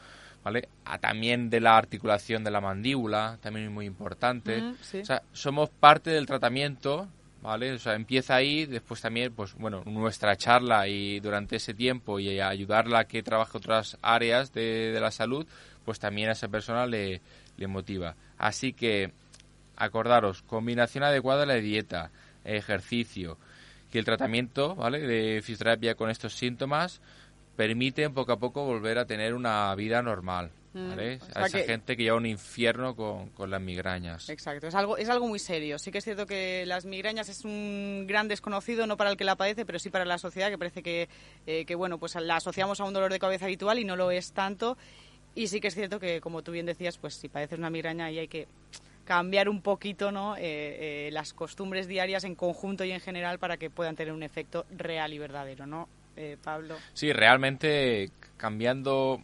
¿vale? 0.43 0.69
A 0.85 0.97
también 0.97 1.49
de 1.49 1.59
la 1.59 1.77
articulación 1.77 2.43
de 2.43 2.51
la 2.51 2.61
mandíbula, 2.61 3.37
también 3.41 3.67
es 3.67 3.71
muy 3.71 3.85
importante. 3.85 4.61
Mm, 4.61 4.75
sí. 4.81 4.99
O 4.99 5.05
sea, 5.05 5.23
somos 5.31 5.69
parte 5.69 6.09
del 6.09 6.25
tratamiento, 6.25 7.07
¿vale? 7.41 7.73
O 7.73 7.79
sea, 7.79 7.95
empieza 7.95 8.35
ahí, 8.35 8.65
después 8.65 9.01
también, 9.01 9.33
pues 9.33 9.53
bueno, 9.55 9.83
nuestra 9.85 10.35
charla 10.35 10.87
y 10.87 11.19
durante 11.19 11.57
ese 11.57 11.73
tiempo 11.73 12.19
y 12.19 12.39
ayudarla 12.39 12.99
a 12.99 13.03
que 13.05 13.23
trabaje 13.23 13.57
otras 13.57 13.97
áreas 14.01 14.53
de, 14.53 14.91
de 14.91 14.99
la 14.99 15.11
salud, 15.11 15.45
pues 15.85 15.99
también 15.99 16.29
a 16.29 16.33
esa 16.33 16.47
persona 16.47 16.85
le, 16.85 17.21
le 17.57 17.67
motiva. 17.67 18.15
Así 18.37 18.73
que, 18.73 19.11
acordaros, 19.75 20.41
combinación 20.43 21.03
adecuada 21.03 21.41
de 21.41 21.47
la 21.47 21.55
dieta, 21.55 22.11
ejercicio, 22.43 23.37
que 23.91 23.99
el 23.99 24.05
tratamiento, 24.05 24.75
¿vale? 24.75 24.99
De 24.99 25.41
fisioterapia 25.41 25.95
con 25.95 26.09
estos 26.09 26.33
síntomas 26.33 27.01
permite 27.55 28.09
poco 28.09 28.31
a 28.31 28.39
poco 28.39 28.65
volver 28.65 28.97
a 28.97 29.05
tener 29.05 29.33
una 29.33 29.73
vida 29.75 30.01
normal, 30.01 30.51
¿vale? 30.73 31.17
Mm, 31.17 31.21
o 31.21 31.25
sea 31.25 31.43
a 31.43 31.47
esa 31.47 31.57
que- 31.59 31.65
gente 31.65 31.97
que 31.97 32.03
lleva 32.03 32.17
un 32.17 32.25
infierno 32.25 32.95
con, 32.95 33.29
con 33.31 33.49
las 33.51 33.61
migrañas. 33.61 34.29
Exacto, 34.29 34.67
es 34.67 34.75
algo, 34.75 34.97
es 34.97 35.09
algo 35.09 35.27
muy 35.27 35.39
serio. 35.39 35.77
Sí 35.77 35.91
que 35.91 35.97
es 35.99 36.03
cierto 36.03 36.25
que 36.25 36.65
las 36.65 36.85
migrañas 36.85 37.29
es 37.29 37.43
un 37.45 38.05
gran 38.07 38.27
desconocido, 38.27 38.87
no 38.87 38.97
para 38.97 39.09
el 39.11 39.17
que 39.17 39.23
la 39.25 39.35
padece, 39.35 39.65
pero 39.65 39.79
sí 39.79 39.89
para 39.89 40.05
la 40.05 40.17
sociedad, 40.17 40.49
que 40.49 40.57
parece 40.57 40.81
que, 40.81 41.09
eh, 41.45 41.65
que 41.65 41.75
bueno, 41.75 41.97
pues 41.99 42.15
la 42.15 42.37
asociamos 42.37 42.79
a 42.79 42.85
un 42.85 42.93
dolor 42.93 43.11
de 43.11 43.19
cabeza 43.19 43.45
habitual 43.45 43.79
y 43.79 43.85
no 43.85 43.95
lo 43.95 44.11
es 44.11 44.31
tanto. 44.31 44.77
Y 45.35 45.47
sí 45.47 45.61
que 45.61 45.67
es 45.69 45.75
cierto 45.75 45.99
que, 45.99 46.19
como 46.19 46.41
tú 46.41 46.51
bien 46.51 46.65
decías, 46.65 46.97
pues 46.97 47.13
si 47.15 47.29
padeces 47.29 47.57
una 47.59 47.69
migraña 47.69 48.05
ahí 48.05 48.19
hay 48.19 48.27
que 48.27 48.47
cambiar 49.05 49.49
un 49.49 49.61
poquito 49.61 50.11
¿no? 50.11 50.35
Eh, 50.37 50.41
eh, 51.07 51.09
las 51.11 51.33
costumbres 51.33 51.87
diarias 51.87 52.23
en 52.23 52.35
conjunto 52.35 52.83
y 52.85 52.91
en 52.91 52.99
general 52.99 53.39
para 53.39 53.57
que 53.57 53.69
puedan 53.69 53.95
tener 53.95 54.13
un 54.13 54.23
efecto 54.23 54.65
real 54.77 55.11
y 55.13 55.17
verdadero, 55.19 55.65
¿no, 55.65 55.89
eh, 56.15 56.37
Pablo? 56.43 56.75
Sí, 56.93 57.11
realmente 57.13 58.11
cambiando 58.37 59.21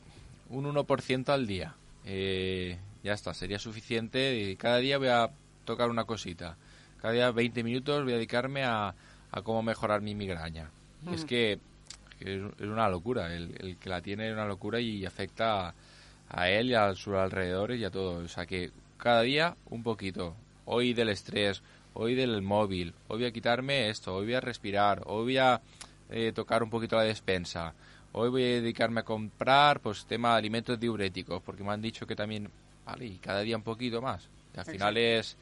un 0.50 0.65
1% 0.65 1.30
al 1.30 1.47
día. 1.47 1.76
eh, 2.06 2.78
ya 3.04 3.13
está, 3.13 3.34
sería 3.34 3.60
suficiente. 3.60 4.36
Y 4.38 4.56
cada 4.56 4.78
día 4.78 4.97
voy 4.97 5.08
a 5.10 5.30
tocar 5.65 5.89
una 5.89 6.04
cosita. 6.06 6.58
Cada 7.02 7.13
día 7.13 7.32
20 7.32 7.63
minutos 7.63 8.04
voy 8.04 8.13
a 8.13 8.15
dedicarme 8.15 8.63
a, 8.63 8.93
a 9.32 9.41
cómo 9.43 9.62
mejorar 9.63 10.02
mi 10.02 10.15
migraña. 10.15 10.69
Y 11.10 11.13
es 11.13 11.23
que, 11.26 11.60
es 12.19 12.41
una 12.60 12.89
locura. 12.89 13.34
El, 13.34 13.54
el 13.60 13.78
que 13.78 13.89
la 13.89 14.02
tiene 14.02 14.28
es 14.28 14.34
una 14.34 14.45
locura 14.45 14.80
y 14.82 15.06
afecta 15.06 15.69
a, 15.69 15.73
a 16.30 16.50
él 16.50 16.71
y 16.71 16.73
a 16.73 16.93
sus 16.95 17.13
alrededores 17.13 17.80
y 17.80 17.86
a 17.86 17.91
todo. 17.91 18.23
O 18.23 18.28
sea 18.28 18.45
que 18.45 18.71
cada 18.97 19.21
día 19.21 19.56
un 19.69 19.84
poquito. 19.84 20.36
Hoy 20.65 20.93
del 20.93 21.10
estrés, 21.10 21.62
hoy 21.93 22.13
del 22.15 22.41
móvil, 22.41 22.93
hoy 23.08 23.19
voy 23.19 23.28
a 23.28 23.32
quitarme 23.32 23.89
esto, 23.89 24.15
hoy 24.15 24.26
voy 24.26 24.34
a 24.34 24.41
respirar, 24.41 25.02
hoy 25.06 25.23
voy 25.23 25.38
a 25.38 25.62
eh, 26.10 26.32
tocar 26.34 26.63
un 26.63 26.70
poquito 26.70 26.96
la 26.96 27.04
despensa. 27.04 27.74
Hoy 28.13 28.30
voy 28.30 28.43
a 28.43 28.48
dedicarme 28.48 29.02
a 29.02 29.04
comprar 29.04 29.80
pues 29.82 30.06
tema 30.06 30.32
de 30.32 30.38
alimentos 30.38 30.80
diuréticos, 30.80 31.41
porque 31.43 31.63
me 31.63 31.72
han 31.72 31.82
dicho 31.82 32.08
que 32.08 32.15
también, 32.15 32.50
vale, 32.86 33.06
y 33.06 33.17
cada 33.17 33.41
día 33.41 33.58
un 33.58 33.63
poquito 33.63 34.02
más. 34.02 34.30
Y 34.56 34.60
al 34.60 34.65
final 34.65 34.98
es, 34.98 35.38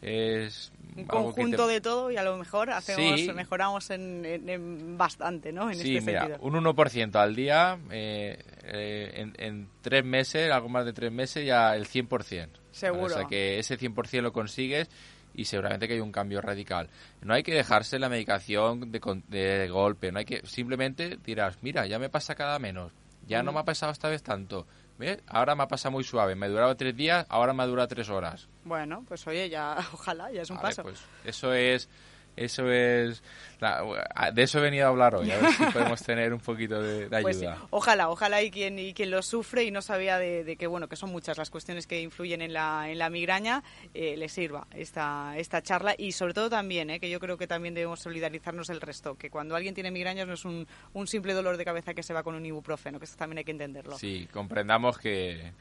es 0.00 0.72
Un 0.96 1.04
te- 1.04 1.06
conjunto 1.06 1.66
de 1.66 1.80
todo 1.80 2.10
y 2.10 2.16
a 2.16 2.22
lo 2.22 2.36
mejor 2.36 2.70
hacemos, 2.70 3.20
Sí. 3.20 3.32
mejoramos 3.32 3.90
en, 3.90 4.24
en- 4.24 4.48
en 4.48 4.98
bastante, 4.98 5.52
¿no? 5.52 5.70
En 5.70 5.76
Sí, 5.78 5.96
este 5.96 6.06
mira, 6.10 6.26
sentido. 6.26 6.38
un 6.46 6.54
1% 6.54 7.16
al 7.16 7.34
día, 7.34 7.78
eh, 7.90 8.38
eh, 8.64 9.12
en, 9.16 9.34
en 9.38 9.68
tres 9.82 10.04
meses, 10.04 10.50
algo 10.50 10.68
más 10.68 10.84
de 10.84 10.92
tres 10.92 11.10
meses, 11.12 11.44
ya 11.46 11.74
el 11.74 11.86
100%. 11.86 12.48
Seguro. 12.70 13.06
O 13.06 13.08
sea 13.10 13.24
que 13.26 13.58
ese 13.58 13.78
100% 13.78 14.20
lo 14.22 14.32
consigues 14.32 14.88
y 15.34 15.44
seguramente 15.44 15.86
que 15.88 15.94
hay 15.94 16.00
un 16.00 16.12
cambio 16.12 16.40
radical. 16.40 16.88
No 17.22 17.34
hay 17.34 17.42
que 17.42 17.54
dejarse 17.54 17.98
la 17.98 18.08
medicación 18.08 18.90
de, 18.92 19.00
de 19.38 19.68
golpe, 19.68 20.12
no 20.12 20.18
hay 20.20 20.24
que 20.24 20.46
simplemente 20.46 21.18
dirás, 21.24 21.58
mira, 21.62 21.86
ya 21.86 21.98
me 21.98 22.08
pasa 22.08 22.34
cada 22.34 22.58
menos, 22.58 22.92
ya 23.26 23.42
no 23.42 23.52
me 23.52 23.60
ha 23.60 23.64
pasado 23.64 23.92
esta 23.92 24.08
vez 24.08 24.22
tanto. 24.22 24.66
¿Ves? 24.96 25.18
Ahora 25.26 25.56
me 25.56 25.64
ha 25.64 25.66
pasado 25.66 25.90
muy 25.90 26.04
suave, 26.04 26.36
me 26.36 26.46
duraba 26.48 26.76
tres 26.76 26.94
días, 26.96 27.26
ahora 27.28 27.52
me 27.52 27.66
dura 27.66 27.88
tres 27.88 28.08
horas. 28.08 28.48
Bueno, 28.64 29.04
pues 29.08 29.26
oye, 29.26 29.48
ya, 29.48 29.76
ojalá, 29.92 30.30
ya 30.30 30.42
es 30.42 30.50
un 30.50 30.56
Vale, 30.58 30.68
paso. 30.68 30.82
pues 30.84 31.00
eso 31.24 31.52
es, 31.52 31.88
eso 32.36 32.70
es, 32.70 33.22
la- 33.60 34.30
de 34.32 34.42
eso 34.42 34.58
he 34.58 34.62
venido 34.62 34.86
a 34.86 34.88
hablar 34.90 35.14
hoy, 35.14 35.30
a 35.30 35.38
ver 35.38 35.52
si 35.52 35.64
podemos 35.72 36.02
tener 36.02 36.32
un 36.34 36.40
poquito 36.40 36.82
de, 36.82 37.08
de 37.08 37.16
ayuda. 37.16 37.22
Pues 37.22 37.38
sí, 37.38 37.46
ojalá, 37.70 38.08
ojalá 38.10 38.42
y 38.42 38.50
quien, 38.50 38.78
y 38.78 38.92
quien 38.94 39.10
lo 39.10 39.22
sufre 39.22 39.64
y 39.64 39.70
no 39.70 39.82
sabía 39.82 40.18
de, 40.18 40.44
de 40.44 40.56
que 40.56 40.66
bueno 40.66 40.88
que 40.88 40.96
son 40.96 41.10
muchas 41.10 41.38
las 41.38 41.50
cuestiones 41.50 41.86
que 41.86 42.00
influyen 42.00 42.42
en 42.42 42.52
la, 42.52 42.90
en 42.90 42.98
la 42.98 43.10
migraña, 43.10 43.62
eh, 43.94 44.16
le 44.16 44.28
sirva 44.28 44.66
esta, 44.74 45.34
esta 45.38 45.62
charla 45.62 45.94
y 45.96 46.12
sobre 46.12 46.34
todo 46.34 46.50
también, 46.50 46.90
eh, 46.90 47.00
que 47.00 47.08
yo 47.10 47.20
creo 47.20 47.36
que 47.38 47.46
también 47.46 47.74
debemos 47.74 48.00
solidarizarnos 48.00 48.68
el 48.70 48.80
resto, 48.80 49.16
que 49.16 49.30
cuando 49.30 49.56
alguien 49.56 49.74
tiene 49.74 49.90
migrañas 49.90 50.26
no 50.26 50.34
es 50.34 50.44
un, 50.44 50.66
un 50.92 51.06
simple 51.06 51.32
dolor 51.34 51.56
de 51.56 51.64
cabeza 51.64 51.94
que 51.94 52.02
se 52.02 52.12
va 52.12 52.22
con 52.22 52.34
un 52.34 52.44
ibuprofeno, 52.44 52.98
que 52.98 53.04
eso 53.06 53.16
también 53.16 53.38
hay 53.38 53.44
que 53.44 53.52
entenderlo. 53.52 53.96
Sí, 53.98 54.28
comprendamos 54.32 54.98
que, 54.98 55.52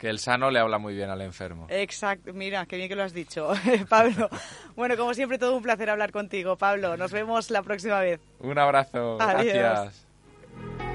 que 0.00 0.08
el 0.08 0.18
sano 0.18 0.50
le 0.50 0.58
habla 0.58 0.78
muy 0.78 0.94
bien 0.94 1.10
al 1.10 1.20
enfermo. 1.20 1.66
Exacto, 1.68 2.32
mira, 2.32 2.64
qué 2.64 2.76
bien 2.76 2.88
que 2.88 2.96
lo 2.96 3.02
has 3.02 3.12
dicho, 3.12 3.52
Pablo. 3.88 4.30
Bueno, 4.74 4.96
como 4.96 5.12
siempre, 5.12 5.38
todo 5.38 5.54
un 5.54 5.62
placer 5.62 5.90
hablar 5.90 6.10
contigo, 6.10 6.56
Pablo. 6.56 6.96
Nos 6.96 7.12
vemos 7.12 7.50
la 7.50 7.62
próxima 7.62 8.00
vez. 8.00 8.18
Un 8.40 8.58
abrazo, 8.58 9.20
Adiós. 9.20 9.54
gracias. 9.54 10.89